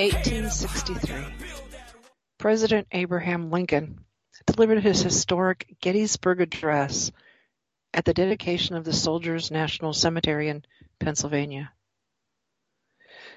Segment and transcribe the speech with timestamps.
[0.00, 1.26] 1863.
[2.38, 4.02] President Abraham Lincoln
[4.46, 7.12] delivered his historic Gettysburg Address
[7.92, 10.64] at the dedication of the Soldiers National Cemetery in
[11.00, 11.70] Pennsylvania.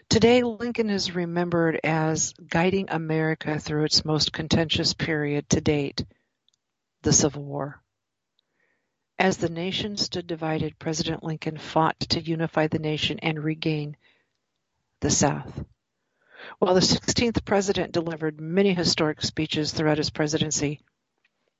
[0.08, 6.06] Today, Lincoln is remembered as guiding America through its most contentious period to date,
[7.02, 7.84] the Civil War.
[9.20, 13.98] As the nation stood divided, President Lincoln fought to unify the nation and regain
[15.02, 15.66] the South.
[16.60, 20.82] While the 16th president delivered many historic speeches throughout his presidency,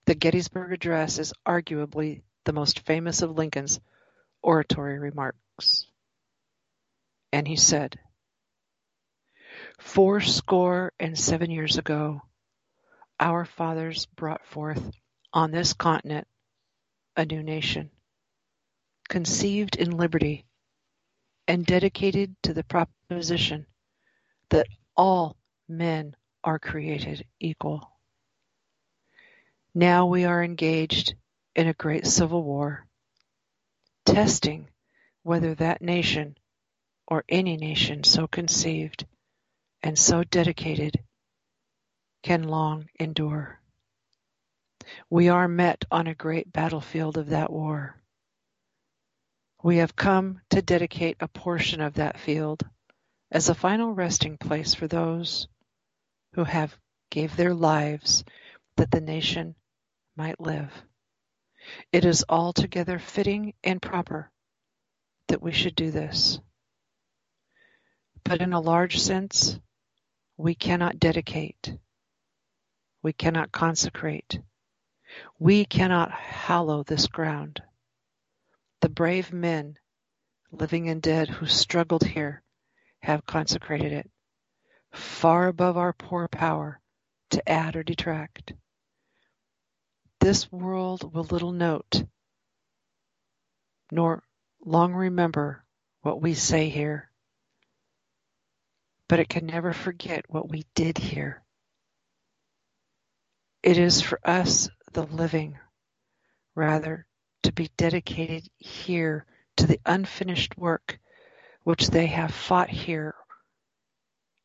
[0.06, 3.80] the Gettysburg Address is arguably the most famous of Lincoln's
[4.42, 5.88] oratory remarks.
[7.32, 7.98] And he said,
[9.80, 12.22] Fourscore and seven years ago,
[13.20, 14.92] our fathers brought forth
[15.32, 16.28] on this continent
[17.16, 17.90] a new nation,
[19.08, 20.46] conceived in liberty
[21.48, 23.66] and dedicated to the proposition
[24.54, 25.36] that all
[25.68, 27.90] men are created equal.
[29.74, 31.16] Now we are engaged
[31.56, 32.86] in a great civil war,
[34.06, 34.70] testing
[35.24, 36.38] whether that nation
[37.08, 39.08] or any nation so conceived
[39.82, 41.00] and so dedicated
[42.22, 43.60] can long endure.
[45.10, 48.00] We are met on a great battlefield of that war.
[49.64, 52.64] We have come to dedicate a portion of that field
[53.34, 55.48] as a final resting place for those
[56.36, 56.78] who have
[57.10, 58.24] gave their lives
[58.78, 59.56] that the nation
[60.16, 60.72] might live.
[61.92, 64.30] It is altogether fitting and proper
[65.30, 66.40] that we should do this.
[68.24, 69.60] But in a large sense,
[70.38, 71.76] we cannot dedicate.
[73.02, 74.40] We cannot consecrate.
[75.40, 77.64] We cannot hallow this ground.
[78.82, 79.78] The brave men,
[80.52, 82.43] living and dead, who struggled here
[83.04, 84.10] have consecrated it,
[84.94, 86.80] far above our poor power
[87.30, 88.54] to add or detract.
[90.22, 92.06] This world will little note,
[93.92, 94.24] nor
[94.64, 95.66] long remember
[96.02, 97.10] what we say here,
[99.10, 101.44] but it can never forget what we did here.
[103.64, 105.58] It is for us, the living,
[106.56, 107.06] rather,
[107.44, 109.26] to be dedicated here
[109.58, 111.00] to the unfinished work
[111.64, 113.16] which they have fought here,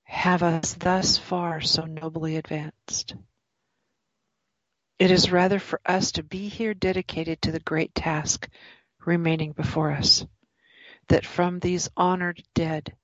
[0.05, 3.15] have us thus far so nobly advanced.
[4.99, 8.49] It is rather for us to be here dedicated to the great task
[9.05, 10.27] remaining before us,
[11.09, 12.95] that from these honored dead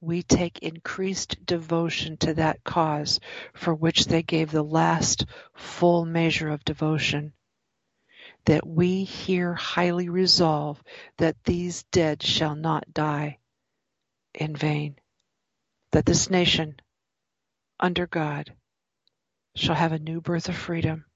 [0.00, 3.18] we take increased devotion to that cause
[3.54, 7.32] for which they gave the last full measure of devotion,
[8.44, 10.82] that we here highly resolve
[11.18, 13.38] that these dead shall not die,
[14.36, 14.96] in vain,
[15.92, 16.76] that this nation,
[17.80, 18.54] under God,
[19.54, 21.06] shall have a new birth of freedom,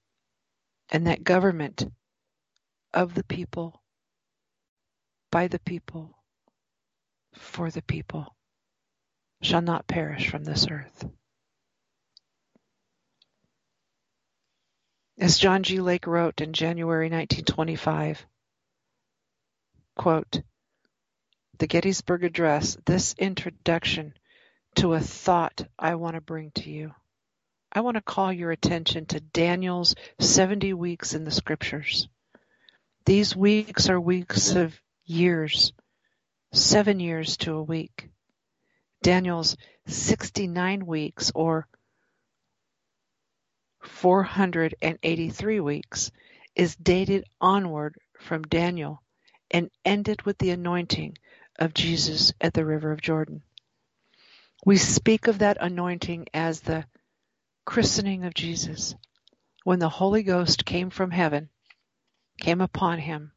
[0.91, 1.85] and that government
[2.95, 3.83] of the people,
[5.31, 6.17] by the people,
[7.35, 8.35] for the people,
[9.43, 11.05] shall not perish from this earth.
[15.19, 15.81] As John G.
[15.81, 18.27] Lake wrote in January 1925,
[19.97, 20.41] quote,
[21.61, 24.15] the Gettysburg Address, this introduction
[24.77, 26.93] to a thought I want to bring to you.
[27.71, 32.09] I want to call your attention to Daniel's 70 weeks in the scriptures.
[33.05, 35.75] These weeks are weeks of years,
[36.55, 38.09] seven years to a week.
[39.03, 41.69] Daniel's 69 weeks or
[43.83, 46.11] 483 weeks
[46.55, 49.03] is dated onward from Daniel
[49.51, 51.19] and ended with the anointing
[51.61, 53.43] of Jesus at the river of Jordan.
[54.65, 56.87] We speak of that anointing as the
[57.65, 58.95] christening of Jesus.
[59.65, 61.51] When the Holy Ghost came from heaven,
[62.41, 63.33] came upon him,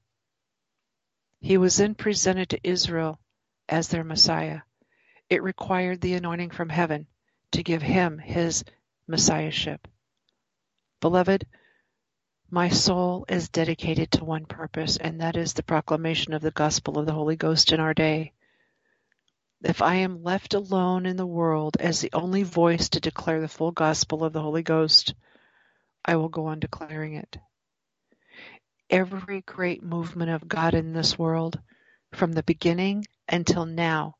[1.41, 3.19] he was then presented to Israel
[3.67, 4.61] as their Messiah.
[5.29, 7.07] It required the anointing from heaven
[7.51, 8.63] to give him his
[9.07, 9.87] Messiahship.
[11.01, 11.45] Beloved,
[12.53, 16.99] my soul is dedicated to one purpose, and that is the proclamation of the gospel
[16.99, 18.31] of the Holy Ghost in our day.
[19.63, 23.47] If I am left alone in the world as the only voice to declare the
[23.47, 25.15] full gospel of the Holy Ghost,
[26.05, 27.37] I will go on declaring it.
[28.87, 31.59] Every great movement of God in this world,
[32.11, 34.13] from the beginning until now,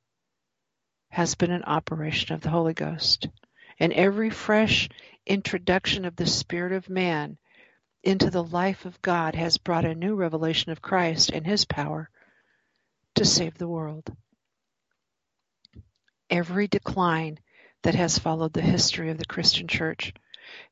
[1.09, 3.27] has been an operation of the Holy Ghost.
[3.79, 4.89] And every fresh
[5.23, 7.37] introduction of the Spirit of man
[8.03, 12.09] into the life of God has brought a new revelation of Christ and his power
[13.15, 14.13] to save the world.
[16.29, 17.39] Every decline
[17.83, 20.13] that has followed the history of the Christian church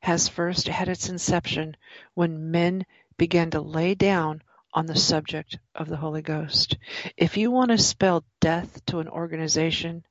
[0.00, 1.76] has first had its inception
[2.14, 2.84] when men
[3.16, 4.42] began to lay down
[4.74, 6.76] on the subject of the Holy Ghost.
[7.16, 10.04] If you want to spell death to an organization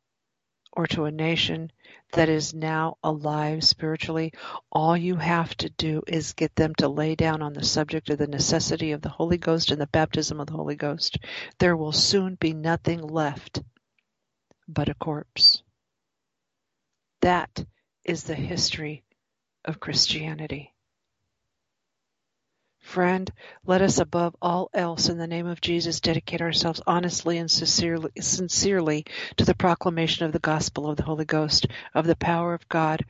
[0.74, 1.72] or to a nation
[2.14, 4.34] that is now alive spiritually,
[4.72, 8.18] all you have to do is get them to lay down on the subject of
[8.18, 11.18] the necessity of the Holy Ghost and the baptism of the Holy Ghost.
[11.60, 13.62] There will soon be nothing left
[14.68, 15.64] but a corpse.
[17.22, 17.66] That
[18.04, 19.04] is the history
[19.66, 20.71] of Christianity.
[22.92, 23.32] Friend,
[23.66, 28.12] let us above all else in the name of Jesus dedicate ourselves honestly and sincerely,
[28.20, 29.06] sincerely
[29.38, 33.06] to the proclamation of the gospel of the Holy Ghost, of the power of God,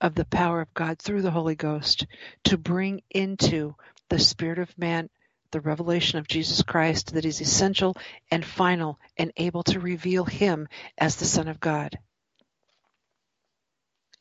[0.00, 2.06] of the power of God through the Holy Ghost,
[2.44, 3.74] to bring into
[4.08, 5.10] the spirit of man
[5.50, 7.98] the revelation of Jesus Christ that is essential
[8.30, 11.98] and final and able to reveal him as the Son of God.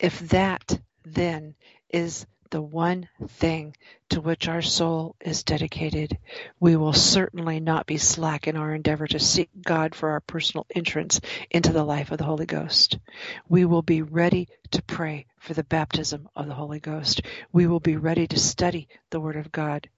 [0.01, 1.56] If that then
[1.89, 3.75] is the one thing
[4.09, 6.17] to which our soul is dedicated,
[6.59, 10.65] we will certainly not be slack in our endeavor to seek God for our personal
[10.73, 11.19] entrance
[11.51, 12.99] into the life of the Holy Ghost.
[13.47, 17.21] We will be ready to pray for the baptism of the Holy Ghost.
[17.51, 19.89] We will be ready to study the Word of God.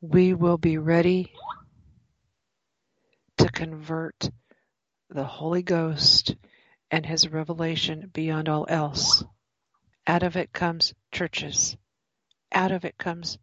[0.00, 1.32] We will be ready
[3.38, 4.30] to convert
[5.10, 6.34] the Holy Ghost
[6.90, 9.24] and His revelation beyond all else
[10.06, 11.76] out of it comes churches.
[12.52, 13.38] Out of it comes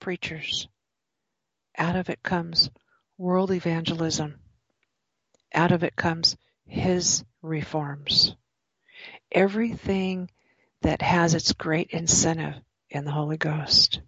[0.00, 0.68] preachers.
[1.76, 2.70] Out of it comes
[3.18, 4.38] world evangelism.
[5.54, 8.34] Out of it comes his reforms.
[9.32, 10.30] Everything
[10.82, 12.54] that has its great incentive
[12.90, 14.00] in the Holy Ghost.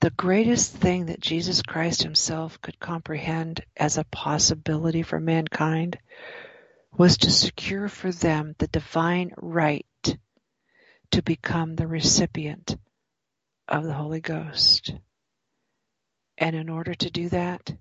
[0.00, 5.98] The greatest thing that Jesus Christ himself could comprehend as a possibility for mankind
[6.96, 9.86] was to secure for them the divine right
[11.10, 12.76] to become the recipient
[13.68, 14.92] of the Holy Ghost.
[16.38, 17.72] And in order to do that,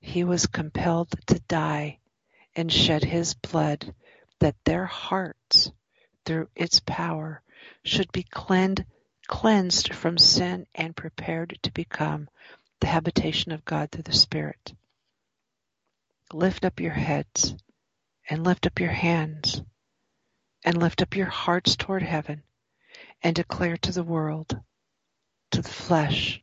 [0.00, 1.98] he was compelled to die
[2.54, 3.94] and shed his blood
[4.40, 5.70] that their hearts,
[6.24, 7.42] through its power,
[7.84, 8.84] should be cleansed,
[9.28, 12.28] cleansed from sin and prepared to become
[12.80, 14.74] the habitation of God through the Spirit.
[16.32, 17.54] Lift up your heads
[18.28, 19.62] and lift up your hands
[20.64, 22.42] and lift up your hearts toward heaven
[23.22, 24.58] and declare to the world,
[25.50, 26.42] to the flesh,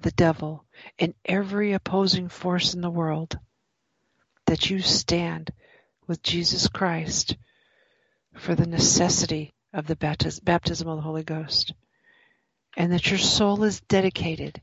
[0.00, 0.64] the devil,
[0.98, 3.38] and every opposing force in the world
[4.46, 5.50] that you stand
[6.06, 7.36] with Jesus Christ
[8.34, 11.72] for the necessity of the baptism of the Holy Ghost
[12.76, 14.60] and that your soul is dedicated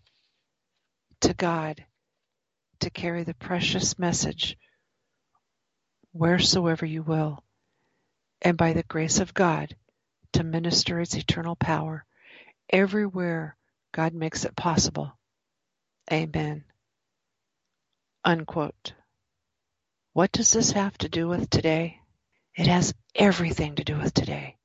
[1.22, 1.86] to God
[2.80, 4.58] to carry the precious message
[6.14, 7.44] wheresoever you will
[8.42, 9.76] and by the grace of God
[10.34, 12.06] to minister its eternal power
[12.70, 13.58] everywhere
[13.94, 15.18] God makes it possible.
[16.12, 16.64] Amen.
[18.24, 18.94] Unquote.
[20.14, 22.00] What does this have to do with today?
[22.56, 24.58] It has everything to do with today.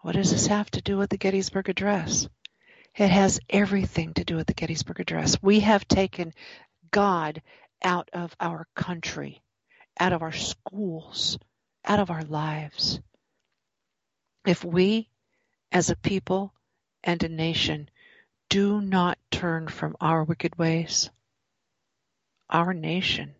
[0.00, 2.28] What does this have to do with the Gettysburg Address?
[2.96, 5.36] It has everything to do with the Gettysburg Address.
[5.42, 6.32] We have taken
[6.90, 7.42] God
[7.82, 9.42] out of our country,
[9.98, 11.38] out of our schools,
[11.84, 13.00] out of our lives.
[14.46, 15.08] If we,
[15.72, 16.52] as a people
[17.02, 17.88] and a nation,
[18.48, 21.10] do not turn from our wicked ways,
[22.48, 23.34] our nation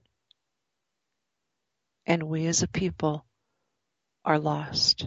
[2.07, 3.25] and we as a people
[4.25, 5.07] are lost.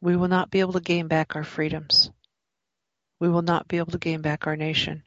[0.00, 2.10] We will not be able to gain back our freedoms.
[3.18, 5.02] We will not be able to gain back our nation.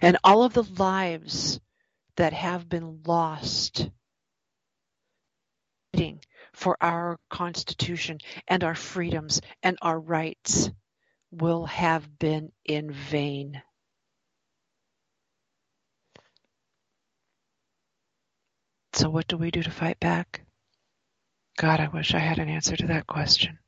[0.00, 1.60] And all of the lives
[2.16, 3.88] that have been lost
[6.52, 8.18] for our Constitution
[8.48, 10.70] and our freedoms and our rights
[11.30, 13.62] will have been in vain.
[18.94, 20.42] So, what do we do to fight back?
[21.56, 23.58] God, I wish I had an answer to that question.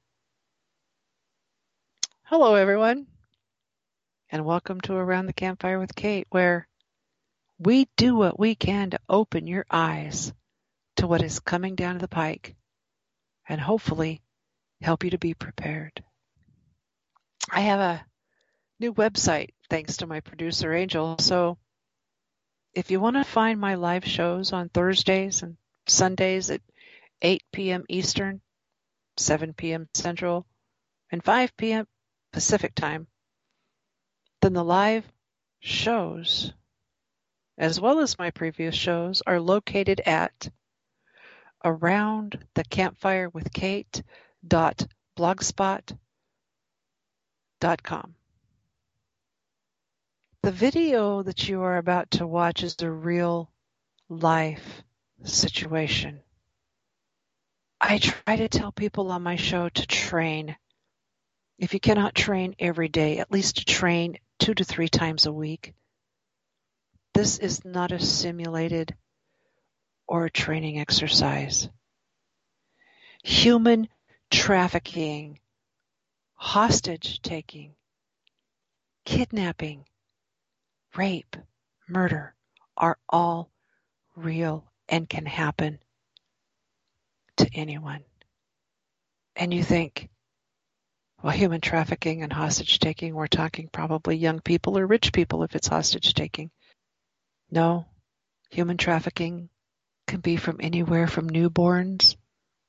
[2.24, 3.06] Hello, everyone,
[4.30, 6.68] and welcome to Around the Campfire with Kate, where
[7.58, 10.32] we do what we can to open your eyes
[11.04, 12.56] to what is coming down the pike
[13.46, 14.22] and hopefully
[14.80, 16.02] help you to be prepared.
[17.50, 18.06] I have a
[18.80, 21.18] new website thanks to my producer Angel.
[21.18, 21.58] So
[22.72, 26.62] if you want to find my live shows on Thursdays and Sundays at
[27.20, 27.84] 8 p.m.
[27.90, 28.40] Eastern,
[29.18, 29.90] 7 p.m.
[29.92, 30.46] Central,
[31.12, 31.86] and 5 p.m.
[32.32, 33.08] Pacific time,
[34.40, 35.04] then the live
[35.60, 36.54] shows,
[37.58, 40.48] as well as my previous shows, are located at
[41.64, 44.02] around the campfire with Kate
[44.46, 44.86] dot
[45.18, 45.96] blogspot
[47.60, 48.14] dot com.
[50.42, 53.50] The video that you are about to watch is a real
[54.10, 54.82] life
[55.22, 56.20] situation.
[57.80, 60.56] I try to tell people on my show to train.
[61.58, 65.72] If you cannot train every day, at least train two to three times a week.
[67.14, 68.94] This is not a simulated
[70.06, 71.68] or a training exercise.
[73.22, 73.88] Human
[74.30, 75.38] trafficking,
[76.34, 77.74] hostage taking,
[79.04, 79.84] kidnapping,
[80.96, 81.36] rape,
[81.88, 82.34] murder
[82.76, 83.50] are all
[84.16, 85.78] real and can happen
[87.36, 88.04] to anyone.
[89.36, 90.10] And you think,
[91.22, 95.56] well, human trafficking and hostage taking, we're talking probably young people or rich people if
[95.56, 96.50] it's hostage taking.
[97.50, 97.86] No,
[98.50, 99.48] human trafficking
[100.06, 102.16] can be from anywhere from newborns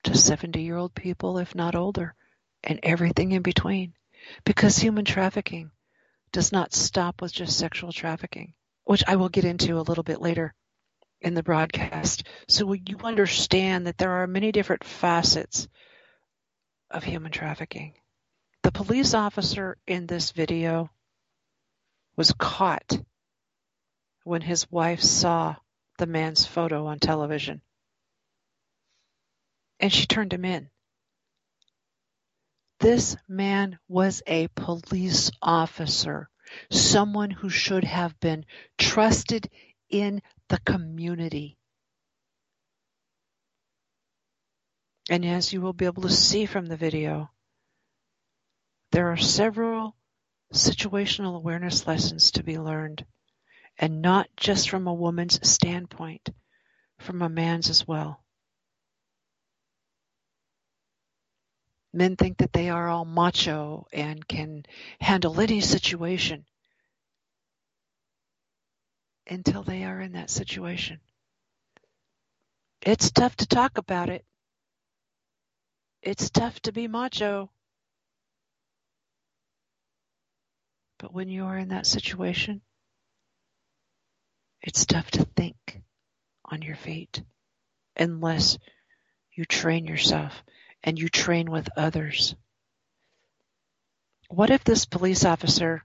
[0.03, 2.15] to 70 year old people, if not older,
[2.63, 3.93] and everything in between.
[4.43, 5.71] Because human trafficking
[6.31, 10.21] does not stop with just sexual trafficking, which I will get into a little bit
[10.21, 10.53] later
[11.21, 12.27] in the broadcast.
[12.47, 15.67] So you understand that there are many different facets
[16.89, 17.95] of human trafficking.
[18.63, 20.89] The police officer in this video
[22.15, 22.99] was caught
[24.23, 25.55] when his wife saw
[25.97, 27.61] the man's photo on television.
[29.79, 30.69] And she turned him in.
[32.79, 36.29] This man was a police officer,
[36.69, 38.45] someone who should have been
[38.77, 39.49] trusted
[39.89, 41.57] in the community.
[45.09, 47.29] And as you will be able to see from the video,
[48.91, 49.95] there are several
[50.53, 53.05] situational awareness lessons to be learned,
[53.77, 56.29] and not just from a woman's standpoint,
[56.99, 58.23] from a man's as well.
[61.93, 64.65] Men think that they are all macho and can
[64.99, 66.45] handle any situation
[69.27, 70.99] until they are in that situation.
[72.81, 74.25] It's tough to talk about it.
[76.01, 77.49] It's tough to be macho.
[80.99, 82.61] But when you are in that situation,
[84.65, 85.81] it's tough to think
[86.43, 87.21] on your feet
[87.95, 88.57] unless
[89.31, 90.43] you train yourself
[90.83, 92.35] and you train with others.
[94.27, 95.83] What if this police officer,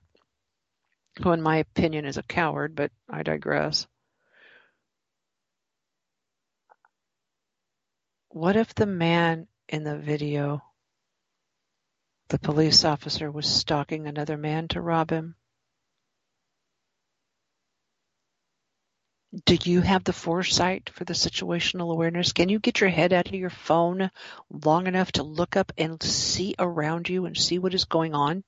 [1.22, 3.86] who in my opinion is a coward, but I digress,
[8.30, 10.62] what if the man in the video,
[12.28, 15.34] the police officer, was stalking another man to rob him?
[19.44, 22.32] Do you have the foresight for the situational awareness?
[22.32, 24.10] Can you get your head out of your phone
[24.50, 28.42] long enough to look up and see around you and see what is going on?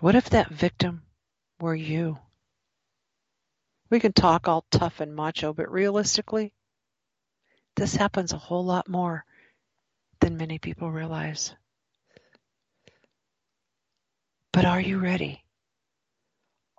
[0.00, 1.02] What if that victim
[1.58, 2.18] were you?
[3.88, 6.52] We can talk all tough and macho, but realistically,
[7.76, 9.24] this happens a whole lot more
[10.20, 11.54] than many people realize.
[14.52, 15.44] But are you ready?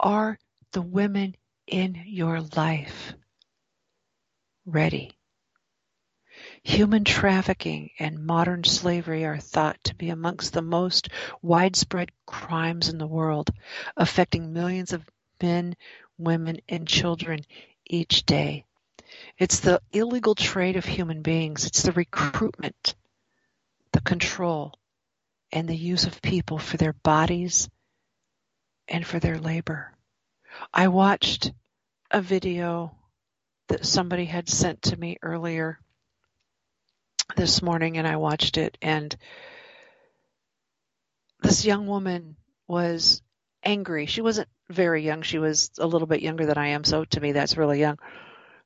[0.04, 0.40] Are
[0.72, 1.36] the women
[1.68, 3.14] in your life
[4.66, 5.16] ready?
[6.64, 11.10] Human trafficking and modern slavery are thought to be amongst the most
[11.44, 13.52] widespread crimes in the world,
[13.96, 15.08] affecting millions of
[15.40, 15.76] men,
[16.18, 17.46] women, and children
[17.86, 18.66] each day.
[19.38, 21.68] It's the illegal trade of human beings.
[21.68, 22.96] It's the recruitment,
[23.92, 24.74] the control,
[25.52, 27.70] and the use of people for their bodies
[28.92, 29.92] and for their labor.
[30.74, 31.52] I watched
[32.12, 32.96] a video
[33.70, 35.80] that somebody had sent to me earlier
[37.38, 39.16] this morning and I watched it and
[41.42, 42.36] this young woman
[42.68, 43.22] was
[43.64, 44.06] angry.
[44.06, 45.22] She wasn't very young.
[45.22, 46.84] She was a little bit younger than I am.
[46.84, 47.98] So to me, that's really young.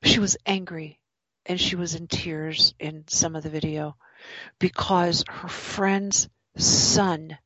[0.02, 1.00] She was angry
[1.46, 3.96] and she was in tears in some of the video
[4.58, 7.38] because her friend's son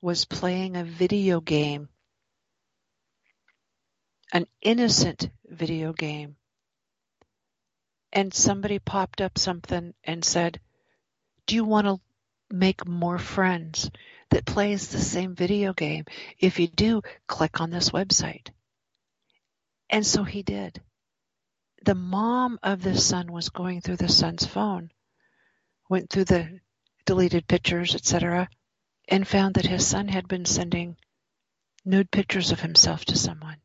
[0.00, 1.88] was playing a video game,
[4.32, 6.36] an innocent video game.
[8.12, 10.58] And somebody popped up something and said,
[11.46, 12.00] do you want to
[12.50, 13.90] make more friends
[14.30, 16.04] that plays the same video game?
[16.38, 18.48] If you do, click on this website.
[19.88, 20.80] And so he did.
[21.84, 24.90] The mom of the son was going through the son's phone,
[25.88, 26.60] went through the
[27.06, 28.48] deleted pictures, etc.,
[29.10, 30.96] and found that his son had been sending
[31.84, 33.60] nude pictures of himself to someone.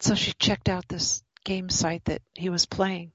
[0.00, 3.12] So she checked out this game site that he was playing.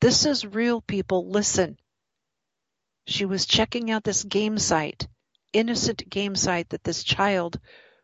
[0.00, 1.30] This is real people.
[1.30, 1.78] Listen.
[3.06, 5.06] She was checking out this game site,
[5.52, 7.58] innocent game site that this child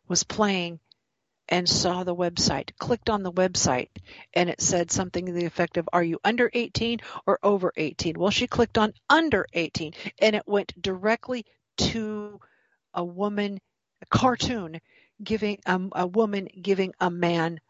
[0.08, 0.80] was playing
[1.48, 3.88] and saw the website, clicked on the website,
[4.32, 8.18] and it said something to the effect of, Are you under 18 or over 18?
[8.18, 11.44] Well, she clicked on under 18 and it went directly
[11.76, 12.40] to
[12.94, 13.60] a woman,
[14.02, 14.80] a cartoon
[15.22, 17.60] giving um, a woman giving a man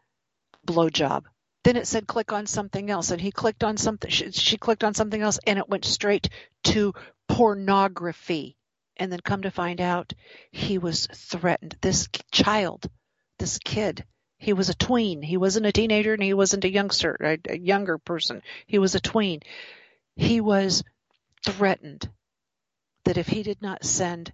[0.65, 1.25] blowjob.
[1.63, 4.09] Then it said click on something else, and he clicked on something.
[4.09, 6.29] She, she clicked on something else, and it went straight
[6.65, 6.93] to
[7.29, 8.57] pornography.
[8.97, 10.13] And then come to find out,
[10.51, 11.77] he was threatened.
[11.81, 12.89] This child,
[13.39, 14.05] this kid,
[14.37, 15.21] he was a tween.
[15.21, 18.41] He wasn't a teenager, and he wasn't a youngster, a, a younger person.
[18.67, 19.39] He was a tween.
[20.15, 20.83] He was
[21.45, 22.09] threatened
[23.05, 24.31] that if he did not send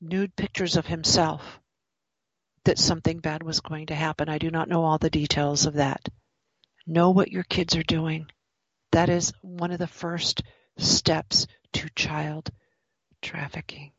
[0.00, 1.60] nude pictures of himself,
[2.64, 4.28] that something bad was going to happen.
[4.28, 6.08] I do not know all the details of that.
[6.86, 8.26] Know what your kids are doing.
[8.92, 10.42] That is one of the first
[10.76, 12.50] steps to child
[13.22, 13.92] trafficking.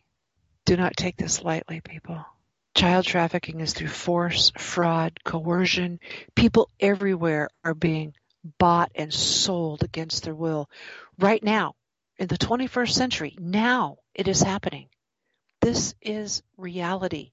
[0.66, 2.24] Do not take this lightly, people.
[2.76, 6.00] Child trafficking is through force, fraud, coercion.
[6.36, 8.14] People everywhere are being
[8.58, 10.70] bought and sold against their will.
[11.20, 11.76] Right now,
[12.22, 14.90] in the 21st century, now it is happening.
[15.60, 17.32] This is reality.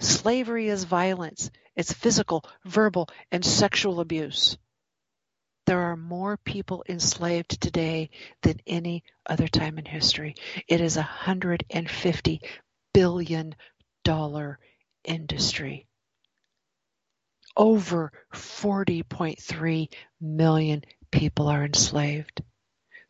[0.00, 1.52] Slavery is violence.
[1.76, 4.58] It's physical, verbal, and sexual abuse.
[5.66, 8.10] There are more people enslaved today
[8.42, 10.34] than any other time in history.
[10.66, 12.40] It is a hundred and fifty
[12.92, 13.54] billion
[14.02, 14.58] dollar
[15.04, 15.86] industry.
[17.56, 19.88] Over 40.3
[20.20, 22.42] million people are enslaved.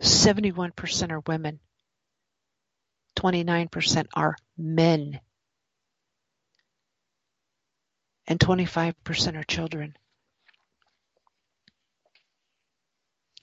[0.02, 1.60] 71% are women.
[3.16, 5.20] 29% are men.
[8.26, 9.96] And 25% are children.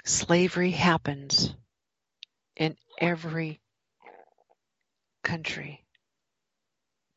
[0.03, 1.53] Slavery happens
[2.55, 3.61] in every
[5.23, 5.85] country.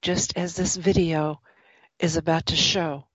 [0.02, 1.40] Just as this video
[1.98, 3.06] is about to show,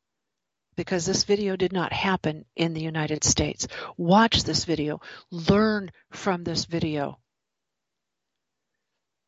[0.79, 3.67] because this video did not happen in the United States.
[3.97, 7.19] Watch this video, learn from this video,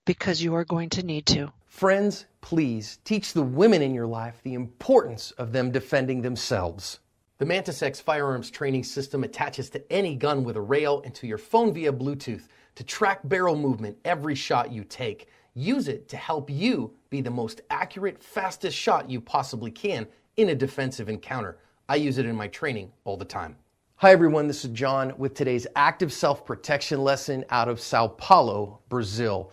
[0.06, 1.52] because you are going to need to.
[1.68, 7.02] Friends, please teach the women in your life the importance of them defending themselves.
[7.38, 11.28] The Mantis X firearms training system attaches to any gun with a rail and to
[11.28, 15.28] your phone via Bluetooth to track barrel movement every shot you take.
[15.54, 20.50] Use it to help you be the most accurate, fastest shot you possibly can in
[20.50, 21.58] a defensive encounter.
[21.90, 23.56] I use it in my training all the time.
[23.98, 28.80] Hi everyone, this is John with today's active self protection lesson out of Sao Paulo,
[28.90, 29.52] Brazil.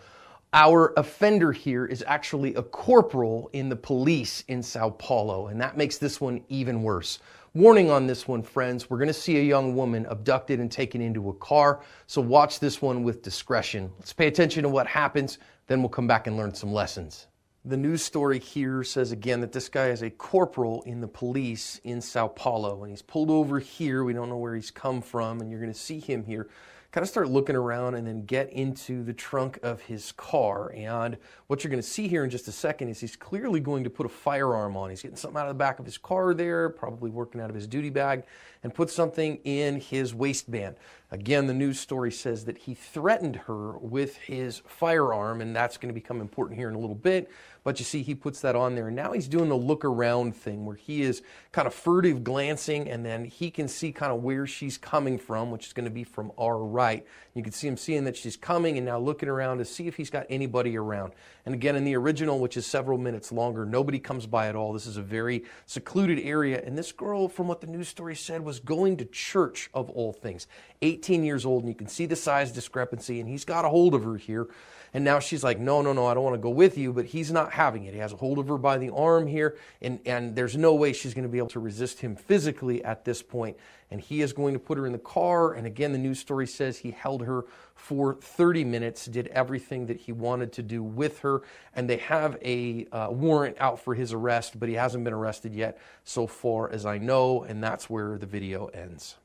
[0.53, 5.77] Our offender here is actually a corporal in the police in Sao Paulo, and that
[5.77, 7.19] makes this one even worse.
[7.53, 8.89] Warning on this one, friends.
[8.89, 12.59] We're going to see a young woman abducted and taken into a car, so watch
[12.59, 13.91] this one with discretion.
[13.99, 15.37] Let's pay attention to what happens,
[15.67, 17.27] then we'll come back and learn some lessons.
[17.65, 21.81] The news story here says again that this guy is a corporal in the police
[21.83, 24.05] in Sao Paulo, and he's pulled over here.
[24.05, 26.47] We don't know where he's come from, and you're going to see him here
[26.91, 30.73] kind of start looking around and then get into the trunk of his car.
[30.75, 31.17] And
[31.47, 33.91] what you're going to see here in just a second is he's clearly going to
[33.91, 34.89] put a firearm on.
[34.89, 37.55] He's getting something out of the back of his car there, probably working out of
[37.55, 38.23] his duty bag,
[38.63, 40.75] and put something in his waistband.
[41.11, 45.89] Again, the news story says that he threatened her with his firearm, and that's going
[45.89, 47.31] to become important here in a little bit.
[47.63, 48.87] But you see, he puts that on there.
[48.87, 52.87] And now he's doing the look around thing where he is kind of furtive glancing,
[52.87, 55.91] and then he can see kind of where she's coming from, which is going to
[55.91, 57.05] be from our right.
[57.33, 59.97] You can see him seeing that she's coming and now looking around to see if
[59.97, 61.13] he's got anybody around.
[61.45, 64.73] And again, in the original, which is several minutes longer, nobody comes by at all.
[64.73, 66.61] This is a very secluded area.
[66.63, 70.11] And this girl, from what the news story said, was going to church of all
[70.11, 70.47] things.
[70.81, 73.93] 18 years old, and you can see the size discrepancy, and he's got a hold
[73.93, 74.47] of her here.
[74.93, 76.93] And now she's like, no, no, no, I don't want to go with you.
[76.93, 77.93] But he's not having it.
[77.93, 80.93] He has a hold of her by the arm here, and, and there's no way
[80.93, 83.57] she's going to be able to resist him physically at this point.
[83.91, 85.53] And he is going to put her in the car.
[85.53, 89.97] And again, the news story says he held her for 30 minutes, did everything that
[90.01, 91.41] he wanted to do with her.
[91.75, 95.55] And they have a uh, warrant out for his arrest, but he hasn't been arrested
[95.55, 97.43] yet, so far as I know.
[97.43, 99.15] And that's where the video ends.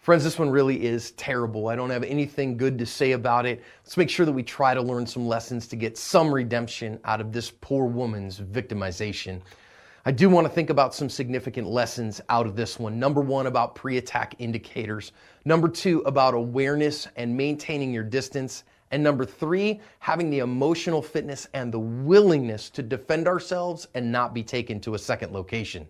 [0.00, 1.68] Friends, this one really is terrible.
[1.68, 3.62] I don't have anything good to say about it.
[3.84, 7.20] Let's make sure that we try to learn some lessons to get some redemption out
[7.20, 9.42] of this poor woman's victimization.
[10.06, 12.98] I do want to think about some significant lessons out of this one.
[12.98, 15.12] Number one, about pre attack indicators.
[15.44, 18.64] Number two, about awareness and maintaining your distance.
[18.92, 24.32] And number three, having the emotional fitness and the willingness to defend ourselves and not
[24.32, 25.86] be taken to a second location.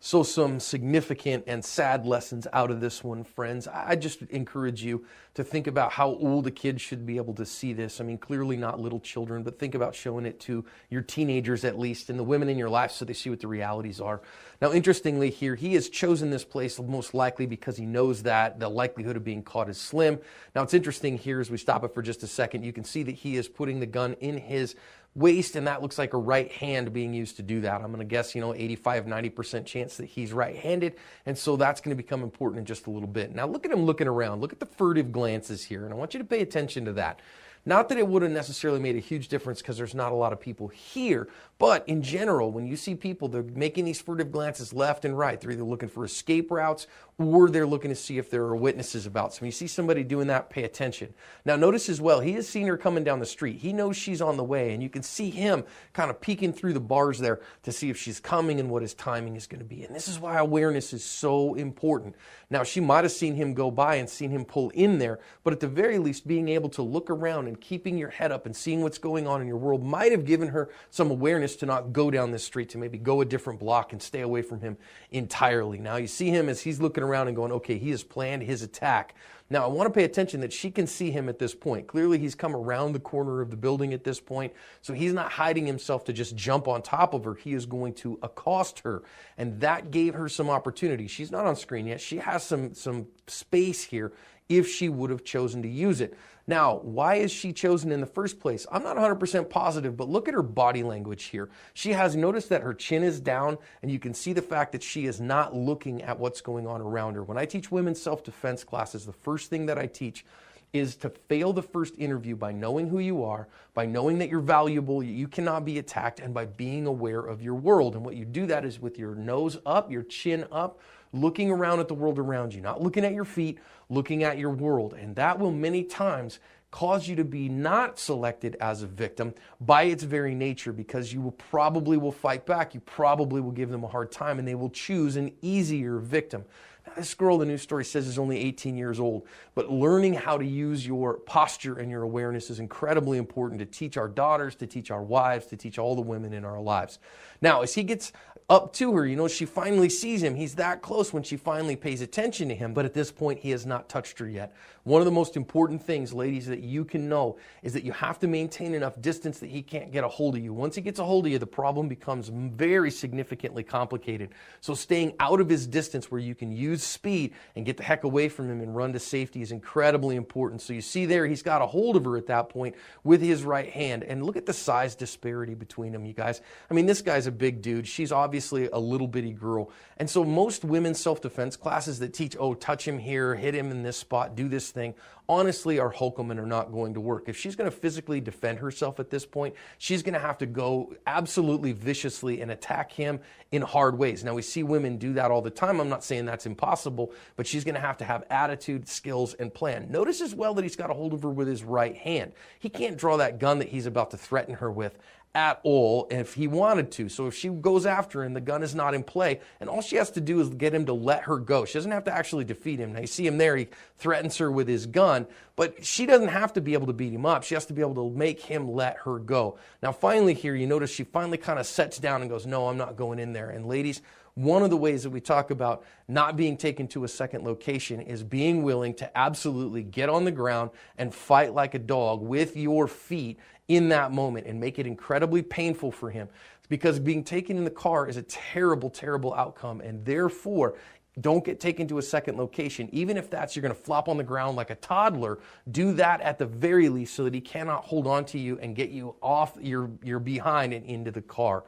[0.00, 3.66] So, some significant and sad lessons out of this one, friends.
[3.66, 7.44] I just encourage you to think about how old a kid should be able to
[7.44, 8.00] see this.
[8.00, 11.80] I mean, clearly not little children, but think about showing it to your teenagers at
[11.80, 14.22] least and the women in your life so they see what the realities are.
[14.62, 18.68] Now, interestingly, here, he has chosen this place most likely because he knows that the
[18.68, 20.20] likelihood of being caught is slim.
[20.54, 23.02] Now, it's interesting here as we stop it for just a second, you can see
[23.02, 24.76] that he is putting the gun in his
[25.14, 27.80] waist, and that looks like a right hand being used to do that.
[27.80, 30.94] I'm going to guess, you know, 85, 90% chance that he's right handed,
[31.26, 33.34] and so that's going to become important in just a little bit.
[33.34, 34.40] Now, look at him looking around.
[34.40, 37.20] Look at the furtive glances here, and I want you to pay attention to that.
[37.66, 40.32] Not that it would have necessarily made a huge difference because there's not a lot
[40.32, 44.72] of people here, but in general, when you see people, they're making these furtive glances
[44.72, 45.40] left and right.
[45.40, 46.86] They're either looking for escape routes
[47.18, 49.34] or they're looking to see if there are witnesses about.
[49.34, 51.12] So when you see somebody doing that, pay attention.
[51.44, 53.56] Now, notice as well, he has seen her coming down the street.
[53.56, 56.74] He knows she's on the way, and you can see him kind of peeking through
[56.74, 59.64] the bars there to see if she's coming and what his timing is going to
[59.64, 59.82] be.
[59.82, 62.14] And this is why awareness is so important.
[62.50, 65.52] Now, she might have seen him go by and seen him pull in there, but
[65.52, 68.54] at the very least, being able to look around and keeping your head up and
[68.54, 71.92] seeing what's going on in your world might have given her some awareness to not
[71.92, 74.76] go down this street, to maybe go a different block and stay away from him
[75.10, 75.78] entirely.
[75.78, 78.62] Now, you see him as he's looking around and going, okay, he has planned his
[78.62, 79.14] attack.
[79.50, 81.86] Now, I want to pay attention that she can see him at this point.
[81.86, 85.32] Clearly, he's come around the corner of the building at this point, so he's not
[85.32, 87.34] hiding himself to just jump on top of her.
[87.34, 89.02] He is going to accost her,
[89.38, 91.06] and that gave her some opportunity.
[91.06, 92.00] She's not on screen yet.
[92.00, 94.12] She has some, some space here
[94.48, 96.16] if she would have chosen to use it.
[96.46, 98.66] Now, why is she chosen in the first place?
[98.72, 101.50] I'm not 100% positive, but look at her body language here.
[101.74, 104.82] She has noticed that her chin is down, and you can see the fact that
[104.82, 107.22] she is not looking at what's going on around her.
[107.22, 110.24] When I teach women's self defense classes, the first thing that I teach
[110.72, 114.40] is to fail the first interview by knowing who you are, by knowing that you're
[114.40, 117.94] valuable, you cannot be attacked, and by being aware of your world.
[117.94, 120.80] And what you do that is with your nose up, your chin up,
[121.12, 124.50] looking around at the world around you, not looking at your feet, looking at your
[124.50, 124.94] world.
[124.94, 126.38] And that will many times
[126.70, 131.20] cause you to be not selected as a victim by its very nature because you
[131.20, 132.74] will probably will fight back.
[132.74, 136.44] You probably will give them a hard time and they will choose an easier victim.
[136.86, 140.38] Now, this girl the news story says is only 18 years old but learning how
[140.38, 144.66] to use your posture and your awareness is incredibly important to teach our daughters to
[144.66, 146.98] teach our wives to teach all the women in our lives.
[147.42, 148.12] Now as he gets
[148.48, 149.06] up to her.
[149.06, 150.34] You know, she finally sees him.
[150.34, 153.50] He's that close when she finally pays attention to him, but at this point, he
[153.50, 154.54] has not touched her yet.
[154.84, 158.18] One of the most important things, ladies, that you can know is that you have
[158.20, 160.54] to maintain enough distance that he can't get a hold of you.
[160.54, 164.30] Once he gets a hold of you, the problem becomes very significantly complicated.
[164.62, 168.04] So, staying out of his distance where you can use speed and get the heck
[168.04, 170.62] away from him and run to safety is incredibly important.
[170.62, 173.42] So, you see there, he's got a hold of her at that point with his
[173.42, 174.04] right hand.
[174.04, 176.40] And look at the size disparity between them, you guys.
[176.70, 177.86] I mean, this guy's a big dude.
[177.86, 179.70] She's obviously a little bitty girl.
[179.96, 183.70] And so, most women's self defense classes that teach, oh, touch him here, hit him
[183.70, 184.94] in this spot, do this thing,
[185.28, 187.28] honestly, our Holcomb are not going to work.
[187.28, 190.46] If she's going to physically defend herself at this point, she's going to have to
[190.46, 194.24] go absolutely viciously and attack him in hard ways.
[194.24, 195.80] Now, we see women do that all the time.
[195.80, 199.52] I'm not saying that's impossible, but she's going to have to have attitude, skills, and
[199.52, 199.90] plan.
[199.90, 202.32] Notice as well that he's got a hold of her with his right hand.
[202.58, 204.98] He can't draw that gun that he's about to threaten her with
[205.34, 207.08] at all if he wanted to.
[207.08, 209.96] So if she goes after him, the gun is not in play, and all she
[209.96, 211.64] has to do is get him to let her go.
[211.64, 212.92] She doesn't have to actually defeat him.
[212.92, 216.54] Now you see him there, he threatens her with his gun, but she doesn't have
[216.54, 217.44] to be able to beat him up.
[217.44, 219.58] She has to be able to make him let her go.
[219.82, 222.78] Now finally here, you notice she finally kind of sets down and goes, no, I'm
[222.78, 223.37] not going in there.
[223.46, 224.02] And ladies,
[224.34, 228.00] one of the ways that we talk about not being taken to a second location
[228.00, 232.56] is being willing to absolutely get on the ground and fight like a dog with
[232.56, 236.28] your feet in that moment and make it incredibly painful for him
[236.68, 239.80] because being taken in the car is a terrible, terrible outcome.
[239.80, 240.76] And therefore,
[241.20, 242.88] don't get taken to a second location.
[242.92, 245.38] Even if that's you're going to flop on the ground like a toddler,
[245.70, 248.76] do that at the very least so that he cannot hold on to you and
[248.76, 251.64] get you off your, your behind and into the car.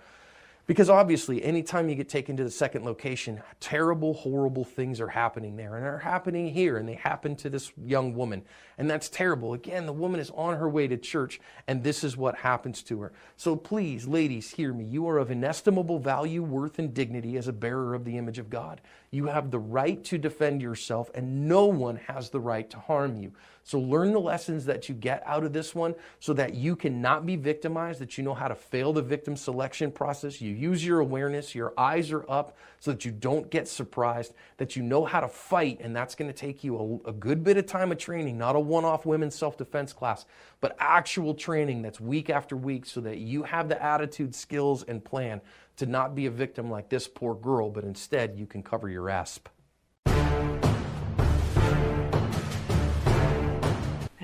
[0.70, 5.56] Because obviously, anytime you get taken to the second location, terrible, horrible things are happening
[5.56, 5.74] there.
[5.74, 8.44] And they're happening here, and they happen to this young woman.
[8.78, 9.54] And that's terrible.
[9.54, 13.00] Again, the woman is on her way to church, and this is what happens to
[13.00, 13.12] her.
[13.36, 14.84] So please, ladies, hear me.
[14.84, 18.48] You are of inestimable value, worth, and dignity as a bearer of the image of
[18.48, 18.80] God.
[19.10, 23.16] You have the right to defend yourself, and no one has the right to harm
[23.16, 23.32] you.
[23.70, 27.24] So learn the lessons that you get out of this one so that you cannot
[27.24, 30.40] be victimized, that you know how to fail the victim selection process.
[30.40, 34.74] You use your awareness, your eyes are up so that you don't get surprised, that
[34.74, 37.58] you know how to fight, and that's going to take you a, a good bit
[37.58, 40.26] of time of training, not a one off women's self defense class,
[40.60, 45.04] but actual training that's week after week so that you have the attitude, skills, and
[45.04, 45.40] plan
[45.76, 49.08] to not be a victim like this poor girl, but instead you can cover your
[49.08, 49.46] asp.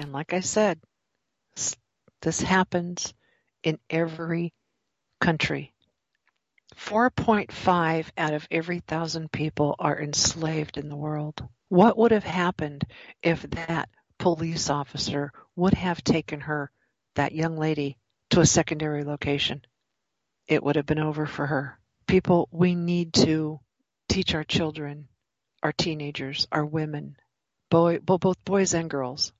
[0.06, 0.78] And like I said,
[2.22, 3.12] this happens
[3.64, 4.52] in every
[5.20, 5.74] country.
[6.76, 11.44] 4.5 out of every thousand people are enslaved in the world.
[11.70, 12.84] What would have happened
[13.20, 16.70] if that police officer would have taken her,
[17.16, 17.98] that young lady,
[18.30, 19.62] to a secondary location?
[20.46, 21.80] It would have been over for her.
[22.06, 23.58] People, we need to
[24.08, 25.08] teach our children,
[25.64, 27.16] our teenagers, our women,
[27.70, 29.32] boy, both boys and girls,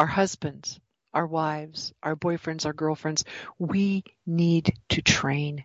[0.00, 0.80] our husbands,
[1.12, 3.22] our wives, our boyfriends, our girlfriends.
[3.58, 5.64] We need to train.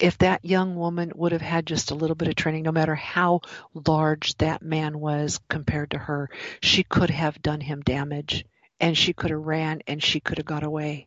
[0.00, 2.96] If that young woman would have had just a little bit of training, no matter
[2.96, 6.28] how large that man was compared to her,
[6.60, 8.44] she could have done him damage
[8.80, 11.06] and she could have ran and she could have got away.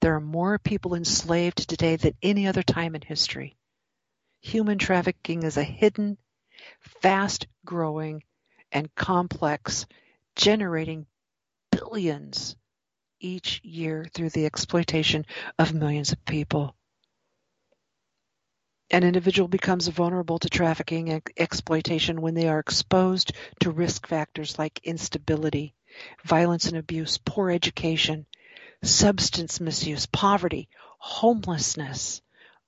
[0.00, 3.58] There are more people enslaved today than any other time in history.
[4.40, 6.16] Human trafficking is a hidden,
[7.02, 8.22] fast growing,
[8.72, 9.86] and complex,
[10.34, 11.06] generating
[11.70, 12.56] billions
[13.20, 15.24] each year through the exploitation
[15.58, 16.74] of millions of people.
[18.90, 24.58] An individual becomes vulnerable to trafficking and exploitation when they are exposed to risk factors
[24.58, 25.74] like instability,
[26.24, 28.26] violence and abuse, poor education,
[28.82, 32.20] substance misuse, poverty, homelessness,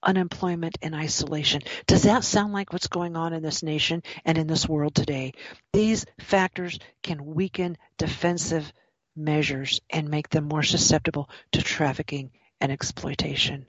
[0.04, 1.62] unemployment, and isolation.
[1.86, 5.32] Does that sound like what's going on in this nation and in this world today?
[5.72, 8.72] These factors can weaken defensive
[9.16, 13.66] measures and make them more susceptible to trafficking and exploitation.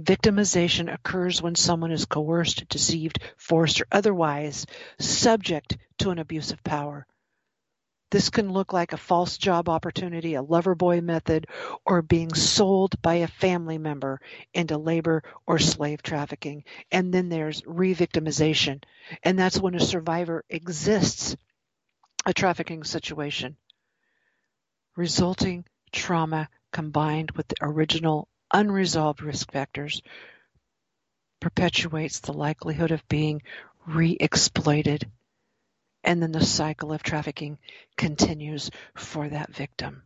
[0.00, 4.66] Victimization occurs when someone is coerced, deceived, forced, or otherwise
[4.98, 7.06] subject to an abuse of power.
[8.10, 11.46] This can look like a false job opportunity, a lover boy method,
[11.86, 14.20] or being sold by a family member
[14.52, 16.64] into labor or slave trafficking.
[16.90, 18.82] And then there's re-victimization.
[19.22, 21.36] And that's when a survivor exists
[22.26, 23.56] a trafficking situation.
[24.96, 30.02] Resulting trauma combined with the original unresolved risk factors
[31.40, 33.42] perpetuates the likelihood of being
[33.86, 35.10] re-exploited
[36.02, 37.58] and then the cycle of trafficking
[37.96, 40.02] continues for that victim.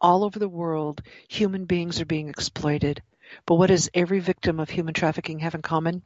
[0.00, 3.02] All over the world, human beings are being exploited.
[3.46, 6.02] But what does every victim of human trafficking have in common?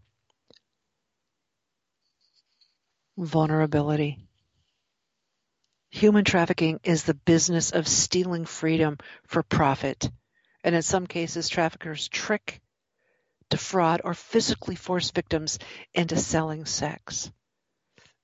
[3.16, 4.18] Vulnerability.
[5.90, 10.10] Human trafficking is the business of stealing freedom for profit.
[10.62, 12.60] And in some cases, traffickers trick,
[13.48, 15.58] defraud, or physically force victims
[15.94, 17.30] into selling sex.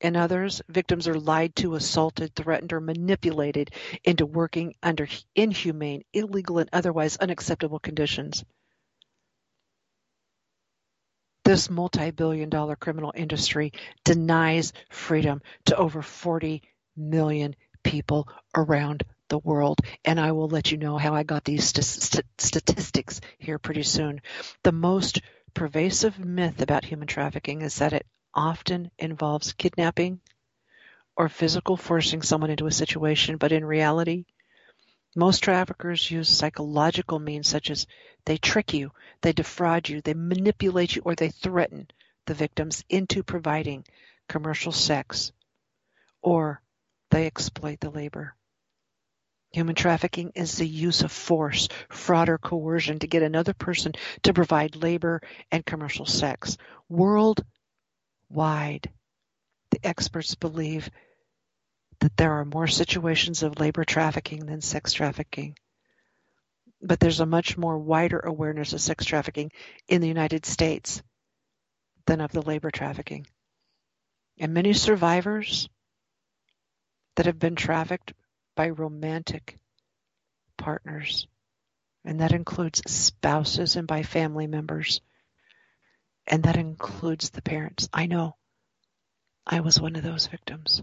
[0.03, 3.71] In others, victims are lied to, assaulted, threatened, or manipulated
[4.03, 8.45] into working under inhumane, illegal, and otherwise unacceptable conditions.
[11.45, 13.73] This multi-billion dollar criminal industry
[14.05, 16.63] denies freedom to over 40
[16.97, 19.81] million people around the world.
[20.05, 24.21] And I will let you know how I got these st- statistics here pretty soon.
[24.65, 25.21] The most
[25.55, 30.21] pervasive myth about human trafficking is that it often involves kidnapping
[31.17, 34.25] or physical forcing someone into a situation, but in reality,
[35.15, 37.87] most traffickers use psychological means such as
[38.25, 41.87] they trick you, they defraud you, they manipulate you, or they threaten
[42.27, 43.85] the victims into providing
[44.29, 45.33] commercial sex,
[46.23, 46.63] or
[47.11, 48.35] they exploit the labor.
[49.53, 53.93] Human trafficking is the use of force, fraud, or coercion to get another person
[54.23, 56.57] to provide labor and commercial sex.
[56.89, 57.45] World
[58.33, 58.91] wide.
[59.71, 60.91] The experts believe
[62.01, 65.57] that there are more situations of labor trafficking than sex trafficking.
[66.81, 69.53] But there's a much more wider awareness of sex trafficking
[69.87, 71.03] in the United States
[72.07, 73.27] than of the labor trafficking.
[74.39, 75.69] And many survivors
[77.17, 78.15] that have been trafficked
[78.57, 79.57] by romantic
[80.57, 81.29] partners,
[82.05, 85.01] and that includes spouses and by family members,
[86.27, 87.89] and that includes the parents.
[87.93, 88.37] I know.
[89.47, 90.83] I was one of those victims.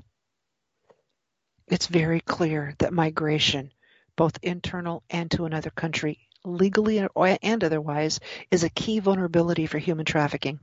[1.68, 3.72] It's very clear that migration,
[4.16, 8.20] both internal and to another country, legally and otherwise,
[8.52, 10.60] is a key vulnerability for human trafficking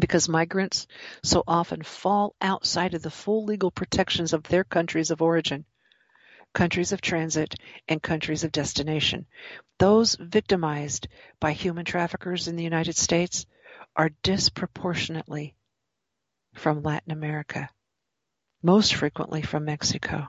[0.00, 0.86] because migrants
[1.22, 5.66] so often fall outside of the full legal protections of their countries of origin,
[6.54, 7.54] countries of transit,
[7.88, 9.26] and countries of destination.
[9.78, 11.08] Those victimized
[11.40, 13.44] by human traffickers in the United States
[13.96, 15.54] are disproportionately
[16.54, 17.68] from Latin America,
[18.62, 20.28] most frequently from Mexico.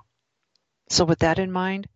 [0.89, 1.87] So with that in mind,